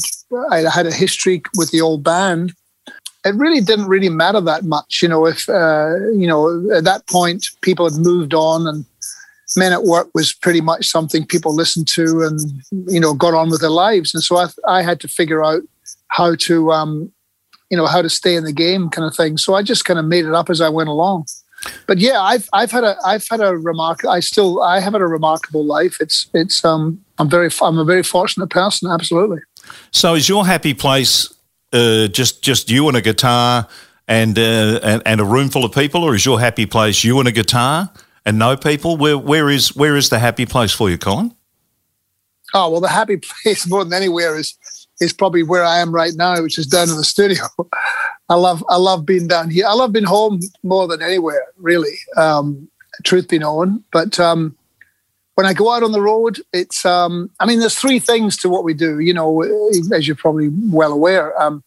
[0.51, 2.53] I had a history with the old band
[3.25, 5.01] it really didn't really matter that much.
[5.01, 8.85] You know, if, uh, you know, at that point people had moved on and
[9.57, 12.39] Men at Work was pretty much something people listened to and,
[12.87, 14.13] you know, got on with their lives.
[14.13, 15.63] And so I, I had to figure out
[16.09, 17.11] how to, um,
[17.69, 19.37] you know, how to stay in the game kind of thing.
[19.37, 21.25] So I just kind of made it up as I went along.
[21.87, 24.05] But yeah, I've I've had a I've had a remark.
[24.05, 25.97] I still I have had a remarkable life.
[25.99, 28.89] It's it's um I'm very I'm a very fortunate person.
[28.89, 29.39] Absolutely.
[29.91, 31.33] So is your happy place
[31.73, 33.67] uh, just just you and a guitar
[34.07, 37.19] and, uh, and and a room full of people, or is your happy place you
[37.19, 37.91] and a guitar
[38.25, 38.97] and no people?
[38.97, 41.35] Where where is where is the happy place for you, Colin?
[42.53, 44.57] Oh well, the happy place more than anywhere is
[44.99, 47.43] is probably where I am right now, which is down in the studio.
[48.29, 49.65] I love I love being down here.
[49.67, 51.97] I love being home more than anywhere, really.
[52.17, 52.69] Um,
[53.03, 54.55] truth be known, but um,
[55.35, 58.49] when I go out on the road, it's um, I mean, there's three things to
[58.49, 58.99] what we do.
[58.99, 59.41] You know,
[59.93, 61.39] as you're probably well aware.
[61.41, 61.63] Um,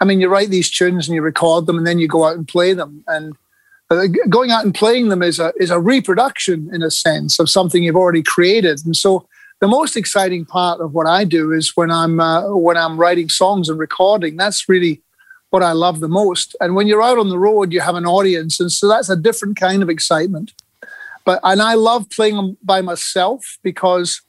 [0.00, 2.36] I mean, you write these tunes and you record them, and then you go out
[2.36, 3.02] and play them.
[3.08, 3.34] And
[3.90, 7.50] uh, going out and playing them is a is a reproduction, in a sense, of
[7.50, 8.86] something you've already created.
[8.86, 9.26] And so,
[9.60, 13.28] the most exciting part of what I do is when I'm uh, when I'm writing
[13.28, 14.36] songs and recording.
[14.36, 15.02] That's really
[15.50, 16.54] what I love the most.
[16.60, 19.16] And when you're out on the road, you have an audience, and so that's a
[19.16, 20.52] different kind of excitement.
[21.24, 24.20] But and I love playing by myself because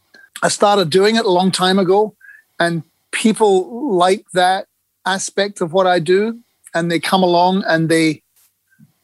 [0.41, 2.15] I started doing it a long time ago,
[2.59, 4.67] and people like that
[5.05, 6.39] aspect of what I do,
[6.73, 8.23] and they come along and they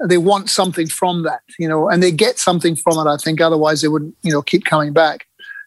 [0.03, 3.09] they want something from that, you know, and they get something from it.
[3.09, 5.26] I think otherwise they wouldn't, you know, keep coming back.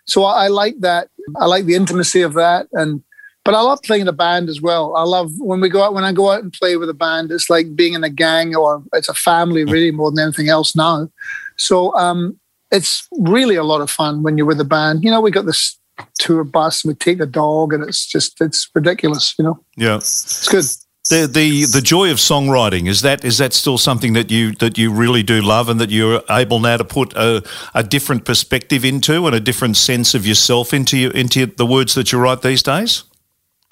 [0.09, 1.09] So I, I like that.
[1.37, 3.03] I like the intimacy of that, and
[3.45, 4.95] but I love playing in a band as well.
[4.97, 7.31] I love when we go out when I go out and play with a band.
[7.31, 10.75] It's like being in a gang or it's a family really more than anything else
[10.75, 11.09] now.
[11.57, 12.39] So um,
[12.71, 15.05] it's really a lot of fun when you're with a band.
[15.05, 15.79] You know, we got this
[16.19, 19.35] tour bus, and we take the dog, and it's just it's ridiculous.
[19.39, 20.65] You know, yeah, it's good.
[21.11, 24.77] The, the the joy of songwriting is that is that still something that you that
[24.77, 27.43] you really do love and that you're able now to put a,
[27.75, 31.95] a different perspective into and a different sense of yourself into you, into the words
[31.95, 33.05] that you write these days.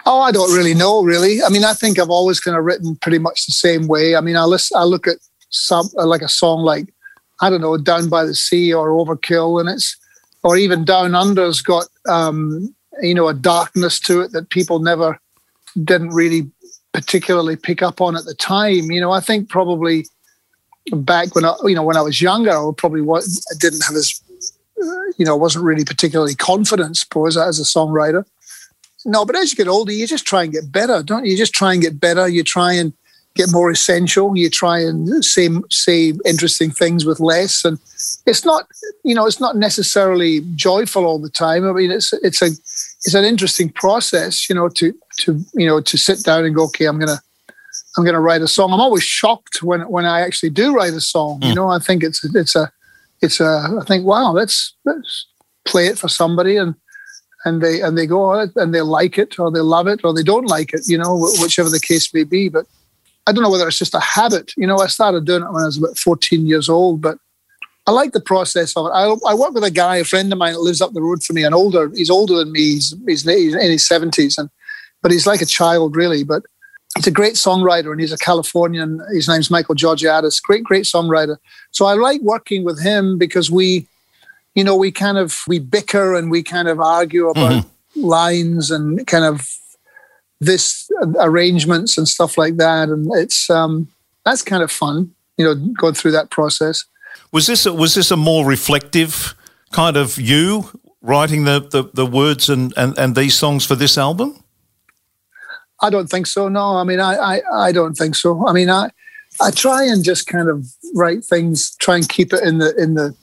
[0.06, 1.02] Oh, I don't really know.
[1.02, 4.16] Really, I mean, I think I've always kind of written pretty much the same way.
[4.16, 5.18] I mean, I listen, I look at
[5.50, 6.88] some like a song like
[7.42, 9.94] I don't know, Down by the Sea or Overkill, and it's
[10.42, 15.20] or even Down Under's got um, you know a darkness to it that people never
[15.84, 16.50] didn't really
[16.96, 18.90] particularly pick up on at the time.
[18.90, 20.06] You know, I think probably
[20.92, 24.18] back when I you know when I was younger, I probably I didn't have as
[25.18, 28.24] you know wasn't really particularly confident, suppose, as a songwriter.
[29.04, 31.32] No, but as you get older, you just try and get better, don't you?
[31.32, 32.26] You just try and get better.
[32.28, 32.94] You try and
[33.34, 34.34] get more essential.
[34.34, 37.78] You try and say say interesting things with less, and
[38.24, 38.66] it's not
[39.04, 41.68] you know it's not necessarily joyful all the time.
[41.68, 42.52] I mean, it's it's a
[43.04, 46.64] it's an interesting process, you know, to to you know to sit down and go,
[46.64, 47.20] okay, I'm gonna
[47.96, 48.72] I'm gonna write a song.
[48.72, 51.40] I'm always shocked when when I actually do write a song.
[51.40, 51.48] Mm.
[51.48, 52.72] You know, I think it's it's a
[53.22, 55.26] it's a I think wow, let's let's
[55.66, 56.74] play it for somebody and
[57.44, 60.00] and they and they go on it and they like it or they love it
[60.04, 62.48] or they don't like it, you know, whichever the case may be.
[62.48, 62.66] But
[63.26, 64.52] I don't know whether it's just a habit.
[64.56, 67.18] You know, I started doing it when I was about 14 years old, but
[67.86, 68.90] I like the process of it.
[68.90, 71.22] I, I work with a guy, a friend of mine that lives up the road
[71.22, 72.60] from me, and older, he's older than me.
[72.60, 74.50] He's, he's, he's in his 70s, and
[75.02, 76.24] but he's like a child, really.
[76.24, 76.42] But
[76.96, 79.00] he's a great songwriter, and he's a Californian.
[79.12, 80.40] His name's Michael Georgiades.
[80.40, 81.36] Great, great songwriter.
[81.70, 83.86] So I like working with him because we,
[84.56, 88.00] you know, we kind of we bicker and we kind of argue about mm-hmm.
[88.00, 89.48] lines and kind of
[90.40, 93.86] this arrangements and stuff like that, and it's um,
[94.24, 96.84] that's kind of fun, you know, going through that process.
[97.36, 99.34] Was this a, was this a more reflective
[99.70, 100.70] kind of you
[101.02, 104.42] writing the, the, the words and, and, and these songs for this album?
[105.82, 106.48] I don't think so.
[106.48, 108.48] No, I mean, I, I, I don't think so.
[108.48, 108.88] I mean, I,
[109.38, 112.94] I try and just kind of write things, try and keep it in the, in
[112.94, 113.14] the,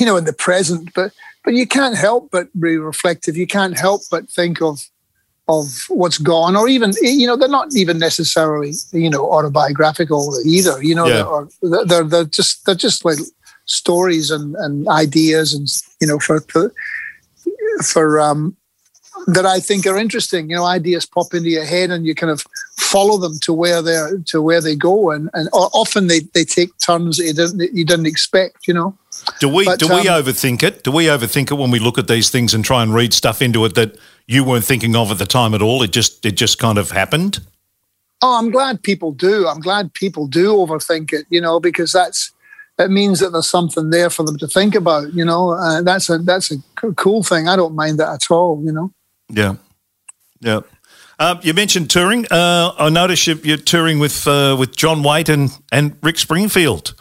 [0.00, 1.12] you know, in the present, but,
[1.44, 3.36] but you can't help but be reflective.
[3.36, 4.88] You can't help but think of
[5.60, 10.82] of what's gone, or even you know they're not even necessarily you know autobiographical either.
[10.82, 11.44] You know, yeah.
[11.62, 13.18] they're, they're, they're just they're just like
[13.66, 15.68] stories and, and ideas and
[16.00, 16.72] you know for for,
[17.84, 18.56] for um,
[19.26, 20.50] that I think are interesting.
[20.50, 22.44] You know, ideas pop into your head and you kind of
[22.78, 26.70] follow them to where they're to where they go, and and often they, they take
[26.78, 28.96] turns that you didn't you didn't expect, you know.
[29.40, 30.82] Do we But, do we um, overthink it?
[30.82, 33.40] Do we overthink it when we look at these things and try and read stuff
[33.40, 33.96] into it that
[34.26, 35.82] you weren't thinking of at the time at all?
[35.82, 37.40] It just it just kind of happened.
[38.22, 39.48] Oh, I'm glad people do.
[39.48, 42.32] I'm glad people do overthink it, you know, because that's
[42.78, 45.52] it means that there's something there for them to think about, you know.
[45.52, 46.56] Uh, that's a that's a
[46.92, 47.48] cool thing.
[47.48, 48.92] I don't mind that at all, you know.
[49.28, 49.56] Yeah,
[50.40, 50.60] yeah.
[51.18, 52.26] Um, you mentioned touring.
[52.30, 56.94] Uh, I notice you, you're touring with uh, with John Waite and and Rick Springfield.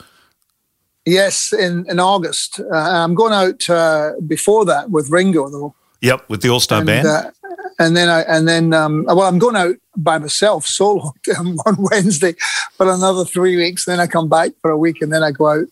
[1.05, 2.59] Yes, in in August.
[2.59, 5.75] Uh, I'm going out uh, before that with Ringo though.
[6.01, 7.07] Yep, with the All Star Band.
[7.07, 7.31] uh,
[7.79, 12.35] and then I and then um, well, I'm going out by myself solo on Wednesday
[12.73, 13.85] for another three weeks.
[13.85, 15.67] Then I come back for a week, and then I go out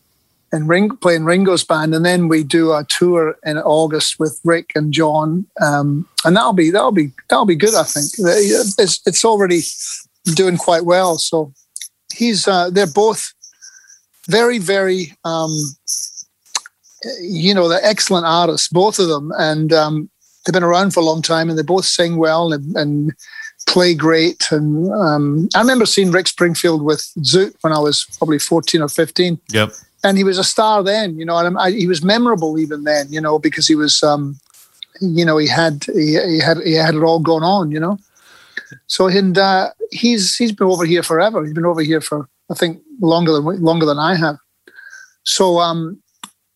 [0.52, 4.40] and ring play in Ringo's band, and then we do a tour in August with
[4.44, 7.74] Rick and John, um, and that'll be that'll be that'll be good.
[7.74, 9.60] I think it's it's already
[10.34, 11.18] doing quite well.
[11.18, 11.52] So
[12.12, 13.32] he's uh, they're both
[14.28, 15.50] very very um,
[17.20, 20.10] you know they're excellent artists, both of them, and um,
[20.44, 23.12] they've been around for a long time, and they both sing well and, and
[23.68, 24.50] play great.
[24.50, 28.88] And um, I remember seeing Rick Springfield with Zoot when I was probably fourteen or
[28.88, 29.72] fifteen, Yep.
[30.04, 31.18] and he was a star then.
[31.18, 33.06] You know, and I, he was memorable even then.
[33.12, 34.38] You know, because he was, um,
[35.00, 37.70] you know, he had he, he had he had it all going on.
[37.70, 37.98] You know,
[38.86, 41.44] so and uh, he's he's been over here forever.
[41.44, 44.36] He's been over here for I think longer than longer than I have.
[45.24, 46.02] So um,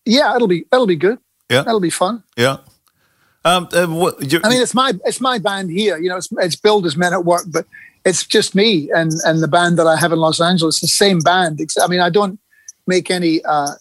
[0.04, 1.18] yeah, it'll be it'll be good.
[1.50, 1.62] Yeah.
[1.62, 2.22] that'll be fun.
[2.36, 2.56] Yeah.
[3.44, 5.98] Um, uh, what, you, I mean, it's my it's my band here.
[5.98, 7.66] You know, it's it's billed as Men at Work, but
[8.04, 10.80] it's just me and and the band that I have in Los Angeles.
[10.80, 11.60] The same band.
[11.82, 12.38] I mean, I don't
[12.86, 13.44] make any.
[13.44, 13.72] Uh,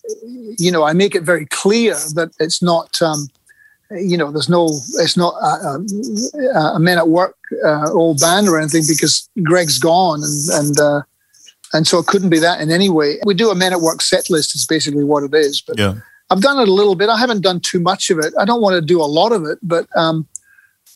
[0.57, 3.01] you know, I make it very clear that it's not.
[3.01, 3.29] Um,
[3.91, 4.65] you know, there's no.
[4.99, 5.79] It's not a,
[6.49, 10.79] a, a Men at Work uh, old band or anything because Greg's gone and and.
[10.79, 11.01] Uh,
[11.75, 13.17] and so it couldn't be that in any way.
[13.25, 14.53] We do a Men at Work set list.
[14.55, 15.59] Is basically what it is.
[15.59, 15.95] But yeah.
[16.33, 17.09] I've done it a little bit.
[17.09, 18.33] I haven't done too much of it.
[18.39, 20.27] I don't want to do a lot of it, but um,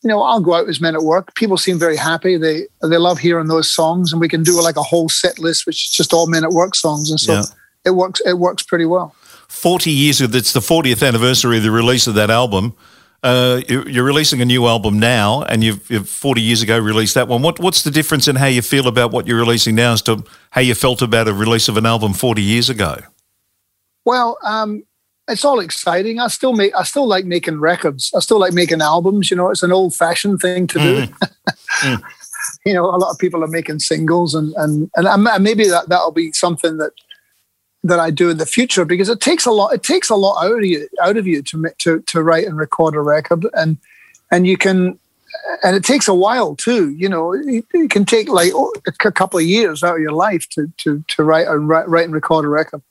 [0.02, 1.34] you know, I'll go out as men at work.
[1.34, 2.36] People seem very happy.
[2.36, 5.64] They they love hearing those songs, and we can do like a whole set list,
[5.66, 7.42] which is just all men at work songs, and so Yeah.
[7.84, 8.20] it works.
[8.26, 9.14] It works pretty well.
[9.48, 12.74] 40 years ago, it's the 40th anniversary of the release of that album.
[13.22, 17.14] Uh, you- you're releasing a new album now, and you've, you've 40 years ago released
[17.14, 17.42] that one.
[17.42, 20.22] What, what's the difference in how you feel about what you're releasing now as to
[20.50, 22.98] how you felt about a release of an album 40 years ago?
[24.04, 24.84] Well, um,
[25.28, 26.18] it's all exciting.
[26.18, 26.74] I still make.
[26.74, 28.10] I still like making records.
[28.16, 29.30] I still like making albums.
[29.30, 31.02] You know, it's an old fashioned thing to do.
[31.02, 31.24] Mm-hmm.
[31.82, 32.02] Mm.
[32.64, 36.10] you know, a lot of people are making singles, and and and maybe that that'll
[36.10, 36.92] be something that
[37.84, 39.74] that I do in the future because it takes a lot.
[39.74, 42.56] It takes a lot out of you out of you to to to write and
[42.56, 43.76] record a record, and
[44.30, 44.98] and you can.
[45.62, 47.32] And it takes a while too, you know.
[47.32, 50.72] It, it can take like oh, a couple of years out of your life to
[50.78, 52.82] to to write and write, write and record a record.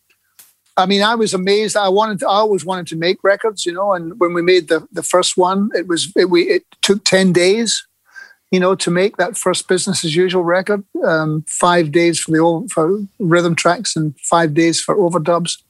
[0.77, 1.75] I mean, I was amazed.
[1.75, 3.93] I wanted, to, I always wanted to make records, you know.
[3.93, 7.33] And when we made the the first one, it was it, we it took ten
[7.33, 7.85] days,
[8.51, 10.83] you know, to make that first business as usual record.
[11.03, 15.61] Um, five days for the for rhythm tracks and five days for overdubs.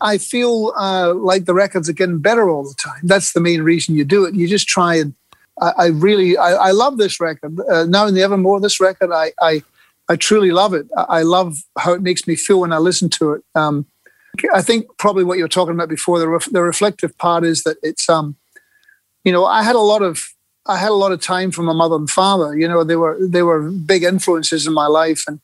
[0.00, 3.02] I feel uh, like the records are getting better all the time.
[3.02, 4.34] That's the main reason you do it.
[4.34, 5.14] You just try and.
[5.60, 7.58] I, I really, I, I love this record.
[7.68, 9.64] Uh, now and the evermore, this record, I, I,
[10.08, 10.86] I truly love it.
[10.96, 13.42] I, I love how it makes me feel when I listen to it.
[13.56, 13.84] Um,
[14.52, 17.62] I think probably what you were talking about before the ref- the reflective part is
[17.64, 18.36] that it's um,
[19.24, 20.34] you know, I had a lot of
[20.66, 22.56] I had a lot of time from my mother and father.
[22.56, 25.40] You know, they were they were big influences in my life, and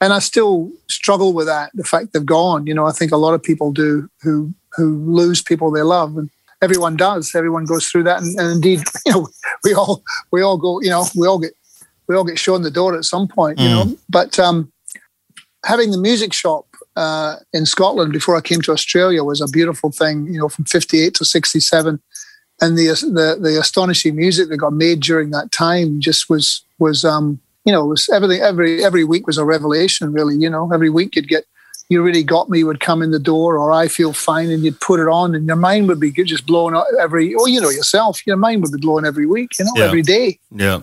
[0.00, 1.70] and I still struggle with that.
[1.74, 2.66] The fact they've gone.
[2.66, 6.16] You know, I think a lot of people do who who lose people they love,
[6.16, 6.30] and
[6.62, 7.34] everyone does.
[7.34, 9.28] Everyone goes through that, and, and indeed, you know,
[9.64, 10.80] we all we all go.
[10.80, 11.54] You know, we all get
[12.06, 13.58] we all get shown the door at some point.
[13.58, 14.72] You know, but um,
[15.64, 16.67] having the music shop
[16.98, 20.26] uh, in Scotland before I came to Australia was a beautiful thing.
[20.32, 22.00] You know, from '58 to '67,
[22.60, 22.86] and the
[23.18, 27.72] the the astonishing music that got made during that time just was was um, you
[27.72, 28.40] know was everything.
[28.42, 30.12] Every every week was a revelation.
[30.12, 31.44] Really, you know, every week you'd get.
[31.90, 34.78] You really got me would come in the door, or I feel fine, and you'd
[34.78, 37.34] put it on, and your mind would be just blown out every.
[37.34, 39.84] Well, you know yourself, your mind would be blown every week, you know, Yeah.
[39.86, 40.38] every day.
[40.54, 40.80] Yeah.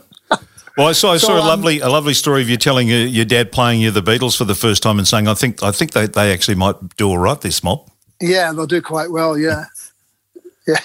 [0.77, 2.87] Well, I saw I So, saw a um, lovely a lovely story of you telling
[2.89, 5.63] your, your dad playing you the Beatles for the first time and saying, "I think
[5.63, 7.89] I think they, they actually might do all right this mob."
[8.21, 9.37] Yeah, they'll do quite well.
[9.37, 9.65] Yeah,
[10.67, 10.79] yeah.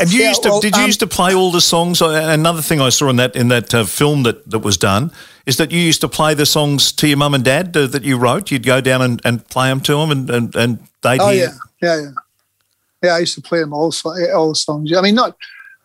[0.00, 2.02] And you Yeah, used to well, did you um, used to play all the songs?
[2.02, 5.12] Uh, Another thing I saw in that in that uh, film that, that was done
[5.46, 8.02] is that you used to play the songs to your mum and dad uh, that
[8.04, 8.50] you wrote.
[8.50, 11.48] You'd go down and, and play them to them, and and, and they'd Oh hear.
[11.48, 12.10] yeah, yeah, yeah.
[13.02, 13.92] Yeah, I used to play them all,
[14.34, 14.92] all songs.
[14.92, 15.36] I mean, not.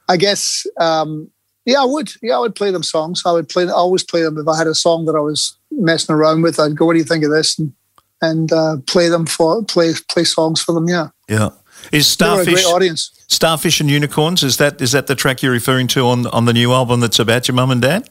[0.09, 1.30] I guess um,
[1.65, 2.11] Yeah, I would.
[2.21, 3.23] Yeah, I would play them songs.
[3.25, 3.65] I would play.
[3.65, 6.59] I always play them if I had a song that I was messing around with.
[6.59, 7.73] I'd go, "What do you think of this?" and
[8.21, 10.87] and uh, play them for play play songs for them.
[10.87, 11.49] Yeah, Yeah.
[11.91, 13.11] Is Starfish great audience.
[13.27, 14.43] Starfish and Unicorns?
[14.43, 17.19] Is that is that the track you're referring to on on the new album that's
[17.19, 18.09] about your mum and dad?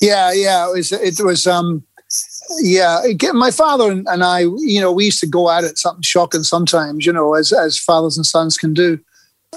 [0.00, 0.68] Yeah, yeah.
[0.68, 0.92] It was.
[0.92, 1.46] It was.
[1.46, 1.84] Um,
[2.60, 3.02] yeah.
[3.32, 6.44] My father and, and I, you know, we used to go at it something shocking
[6.44, 7.06] sometimes.
[7.06, 8.98] You know, as as fathers and sons can do.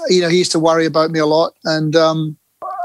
[0.08, 2.38] You know, he used to worry about me a lot, and um,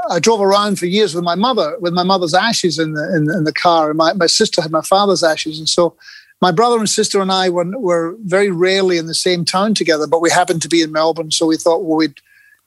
[0.09, 3.29] I drove around for years with my mother, with my mother's ashes in the in,
[3.31, 5.95] in the car, and my, my sister had my father's ashes, and so
[6.41, 10.05] my brother and sister and I were, were very rarely in the same town together,
[10.05, 12.19] but we happened to be in Melbourne, so we thought well, we'd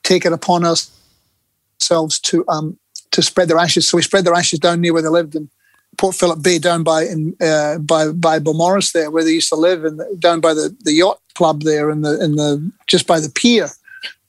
[0.03, 2.79] take it upon ourselves to um
[3.11, 3.89] to spread their ashes.
[3.89, 5.49] So we spread their ashes down near where they lived in
[5.97, 9.57] Port Phillip Bay, down by in uh, by by Beaumaris there, where they used to
[9.57, 13.21] live, and down by the, the yacht club there, in the in the just by
[13.21, 13.69] the pier.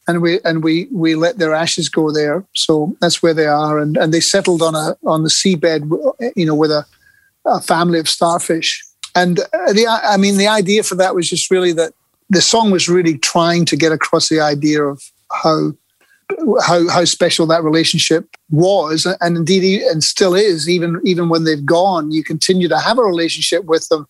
[0.10, 3.78] And we and we we let their ashes go there, so that's where they are,
[3.78, 5.82] and, and they settled on a on the seabed,
[6.36, 6.84] you know, with a,
[7.46, 8.84] a family of starfish.
[9.14, 11.94] And the I mean, the idea for that was just really that
[12.28, 15.00] the song was really trying to get across the idea of
[15.32, 15.74] how
[16.66, 20.68] how how special that relationship was, and indeed and still is.
[20.68, 24.08] Even even when they've gone, you continue to have a relationship with them.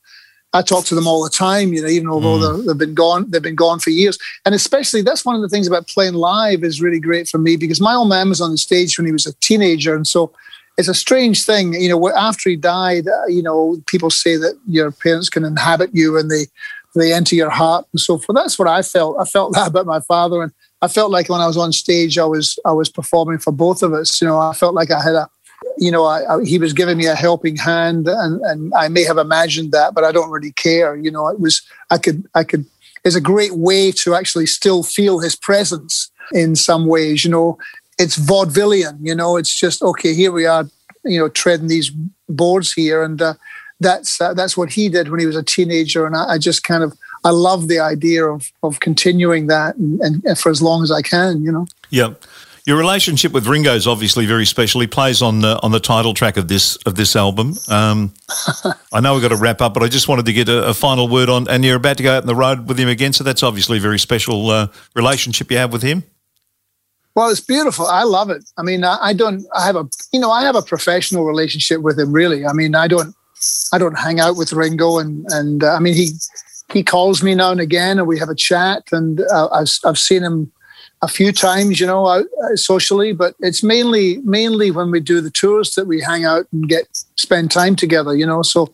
[0.51, 3.25] I talk to them all the time, you know, even although they're- they've been gone,
[3.29, 4.17] they've been gone for years.
[4.45, 7.55] And especially that's one of the things about playing live is really great for me
[7.55, 10.31] because my old man was on the stage when he was a teenager, and so
[10.77, 12.09] it's a strange thing, you know.
[12.09, 16.31] After he died, uh, you know, people say that your parents can inhabit you and
[16.31, 16.47] they
[16.95, 18.35] they enter your heart and so forth.
[18.35, 19.17] That's what I felt.
[19.19, 20.51] I felt that about my father, and
[20.81, 23.83] I felt like when I was on stage, I was I was performing for both
[23.83, 24.19] of us.
[24.21, 25.29] You know, I felt like I had a,
[25.79, 29.03] you know, I, I, he was giving me a helping hand, and and I may
[29.03, 30.95] have imagined that, but I don't really care.
[30.95, 32.65] You know, it was I could I could.
[33.05, 37.23] It's a great way to actually still feel his presence in some ways.
[37.23, 37.57] You know,
[37.97, 38.97] it's vaudevillian.
[39.01, 40.13] You know, it's just okay.
[40.13, 40.65] Here we are.
[41.05, 41.91] You know, treading these
[42.27, 43.35] boards here, and uh,
[43.79, 46.63] that's uh, that's what he did when he was a teenager, and I, I just
[46.63, 50.83] kind of I love the idea of of continuing that and, and for as long
[50.83, 51.41] as I can.
[51.41, 51.67] You know.
[51.89, 52.15] Yeah.
[52.69, 54.79] Your relationship with Ringo is obviously very special.
[54.79, 57.55] He plays on the on the title track of this of this album.
[57.67, 58.13] Um,
[58.93, 60.75] I know we've got to wrap up, but I just wanted to get a, a
[60.75, 61.49] final word on.
[61.49, 63.79] And you're about to go out on the road with him again, so that's obviously
[63.79, 66.03] a very special uh, relationship you have with him.
[67.15, 67.87] Well, it's beautiful.
[67.87, 68.43] I love it.
[68.55, 69.43] I mean, I, I don't.
[69.55, 72.11] I have a, you know, I have a professional relationship with him.
[72.11, 72.45] Really.
[72.45, 73.15] I mean, I don't.
[73.73, 76.11] I don't hang out with Ringo, and and uh, I mean, he
[76.71, 78.83] he calls me now and again, and we have a chat.
[78.91, 80.51] And uh, I've I've seen him
[81.01, 83.13] a few times, you know, out, uh, socially.
[83.13, 86.87] But it's mainly mainly when we do the tours that we hang out and get
[87.15, 88.15] spend time together.
[88.15, 88.73] You know, so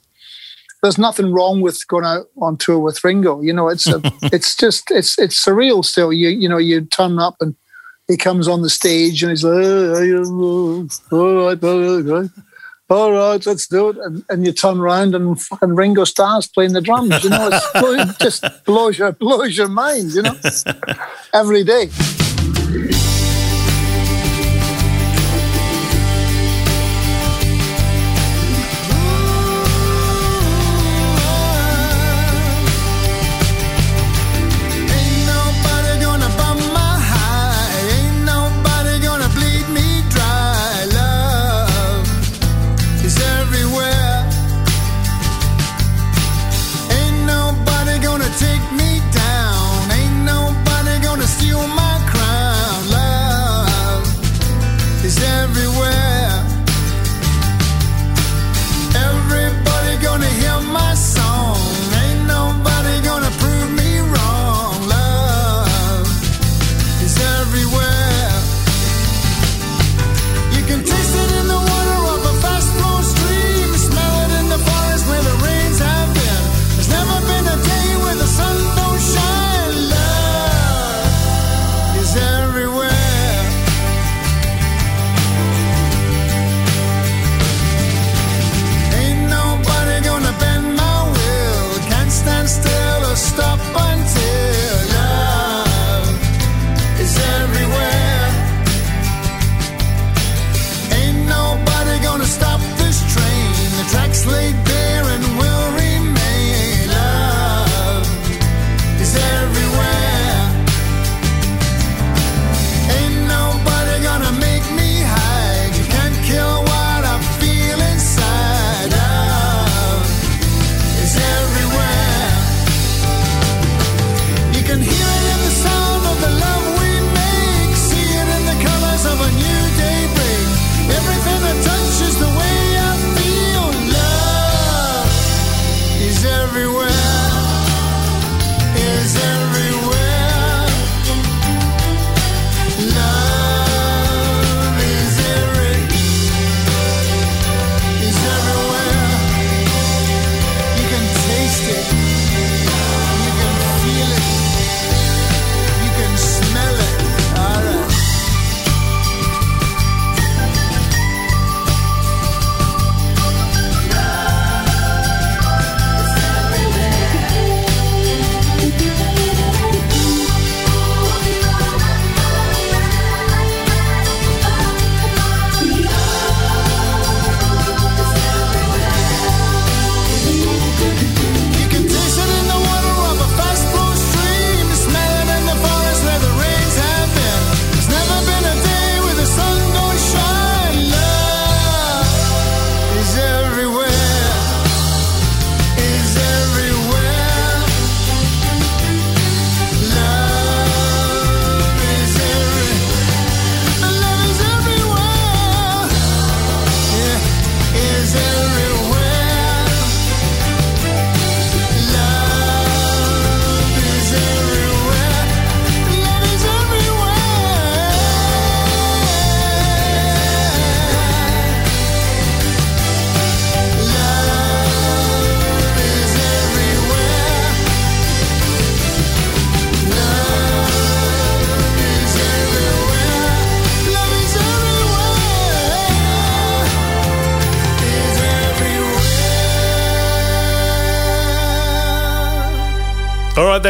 [0.81, 3.41] there's nothing wrong with going out on tour with Ringo.
[3.41, 6.13] You know, it's a, it's just it's it's surreal still.
[6.13, 7.55] You you know, you turn up and
[8.07, 10.87] he comes on the stage and he's like, "Oh,
[12.87, 13.97] all right, all right, all right, let's do it.
[13.97, 17.23] And, and you turn around and fucking Ringo Starr's playing the drums.
[17.23, 20.11] You know, it's, it just blows your blows your mind.
[20.13, 20.35] You know,
[21.33, 21.89] every day.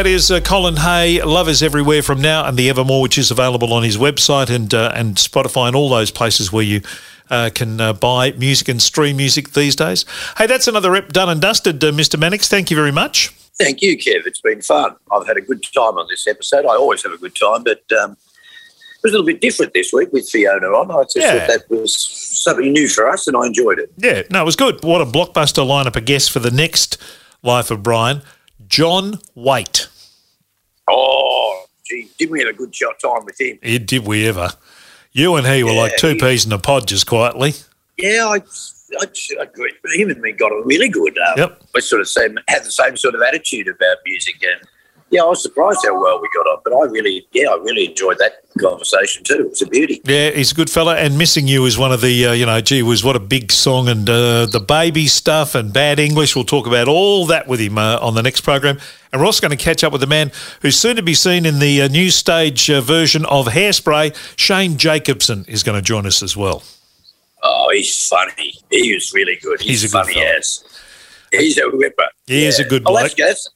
[0.06, 1.20] That is uh, Colin Hay.
[1.22, 4.72] Love is everywhere from now and the Evermore, which is available on his website and
[4.72, 6.80] uh, and Spotify and all those places where you
[7.28, 10.04] uh, can uh, buy music and stream music these days.
[10.38, 12.18] Hey, that's another rep done and dusted, uh, Mr.
[12.20, 12.48] Mannix.
[12.48, 13.30] Thank you very much.
[13.58, 14.26] Thank you, Kev.
[14.26, 14.94] It's been fun.
[15.10, 16.66] I've had a good time on this episode.
[16.66, 19.92] I always have a good time, but um, it was a little bit different this
[19.92, 20.88] week with Fiona on.
[20.92, 21.46] I just Yeah.
[21.46, 23.90] thought that was something new for us, and I enjoyed it.
[23.96, 24.84] Yeah, no, it was good.
[24.84, 26.96] What a blockbuster lineup I guess, for the next
[27.42, 28.22] Life of Brian.
[28.68, 29.88] John Waite.
[30.88, 33.58] Oh, gee, didn't we have a good shot time with him?
[33.62, 34.50] Did we ever?
[35.12, 37.54] You and he were like two he- peas in a pod just quietly.
[37.96, 38.42] Yeah, I,
[39.00, 39.06] I,
[39.40, 39.72] I agree.
[39.94, 41.16] Him and me got on really good.
[41.18, 41.62] Um, Yep.
[41.74, 44.60] We sort of same, had the same sort of attitude about music, and
[45.10, 46.60] yeah, I was surprised how well we got on.
[46.64, 49.34] But I really, yeah, I really enjoyed that conversation too.
[49.40, 50.00] It was a beauty.
[50.04, 50.96] Yeah, he's a good fella.
[50.96, 53.52] And Missing You is one of the, uh, you know, gee was what a big
[53.52, 53.88] song.
[53.88, 56.34] And uh, the baby stuff and bad English.
[56.34, 58.78] We'll talk about all that with him uh, on the next program.
[59.12, 61.46] And we're also going to catch up with the man who's soon to be seen
[61.46, 64.14] in the uh, new stage uh, version of Hairspray.
[64.38, 66.62] Shane Jacobson is going to join us as well.
[67.42, 68.54] Oh, he's funny.
[68.70, 69.60] He was really good.
[69.60, 70.36] He's, He's a good funny fella.
[70.38, 70.64] as.
[71.32, 72.06] He's a whipper.
[72.26, 73.28] He is a good Oh, that's, bloke.
[73.28, 73.48] that's,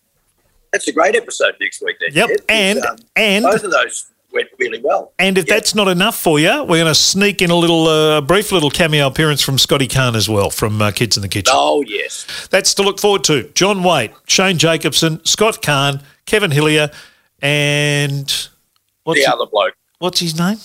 [0.72, 1.96] that's a great episode next week.
[2.00, 5.12] Then, Yep, Kev, 'cause, and- and- both of those went really well.
[5.18, 5.54] And if Yeah.
[5.54, 8.70] that's not enough for you, we're going to sneak in a little, uh, brief little
[8.70, 11.52] cameo appearance from Scotty Carne as well from uh, Kids in the Kitchen.
[11.56, 13.50] Oh yes, That's to look forward to.
[13.54, 16.90] John Waite, Shane Jacobson, Scott Carne, Kevin Hillier,
[17.42, 18.32] and
[19.02, 19.74] what's, the he- other bloke.
[19.98, 20.58] what's his name?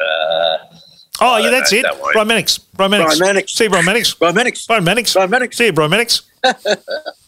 [0.00, 0.56] Uh,
[1.20, 1.86] Oh, yeah, that's know, it.
[2.14, 2.58] Brian Mannix.
[2.58, 3.18] Brian Mannix.
[3.18, 3.52] Brian Mannix.
[3.52, 4.14] See you, Brian Mannix.
[4.14, 4.66] Brian Mannix.
[4.66, 5.12] Brian Mannix.
[5.12, 5.56] Brian Mannix.
[5.56, 6.22] See you, Brian Mannix.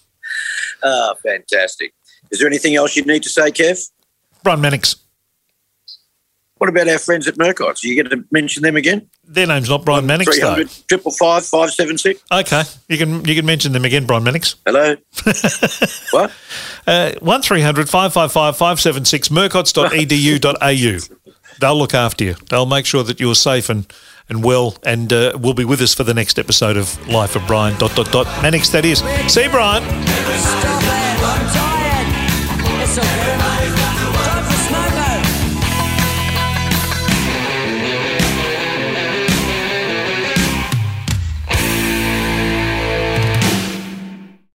[0.84, 1.94] Ah, fantastic.
[2.30, 3.90] Is there anything else you need to say, Kev?
[4.42, 4.96] Brian Mannix.
[6.58, 7.84] What about our friends at Mercott's?
[7.84, 9.10] Are you going to mention them again?
[9.24, 10.54] Their name's not Brian Mannix, though.
[10.54, 12.22] 300 triple five five seven six.
[12.30, 14.54] Okay, you can you can mention them again, Brian Mannix.
[14.64, 14.94] Hello.
[16.10, 16.32] what?
[16.86, 18.12] Uh, one 555
[18.56, 21.16] 576 mercots.edu.au.
[21.60, 22.34] They'll look after you.
[22.50, 23.86] They'll make sure that you're safe and,
[24.28, 27.46] and well, and uh, will be with us for the next episode of Life of
[27.46, 27.78] Brian.
[27.78, 28.68] Dot dot dot Mannix.
[28.70, 28.98] That is.
[29.32, 31.03] See you, Brian.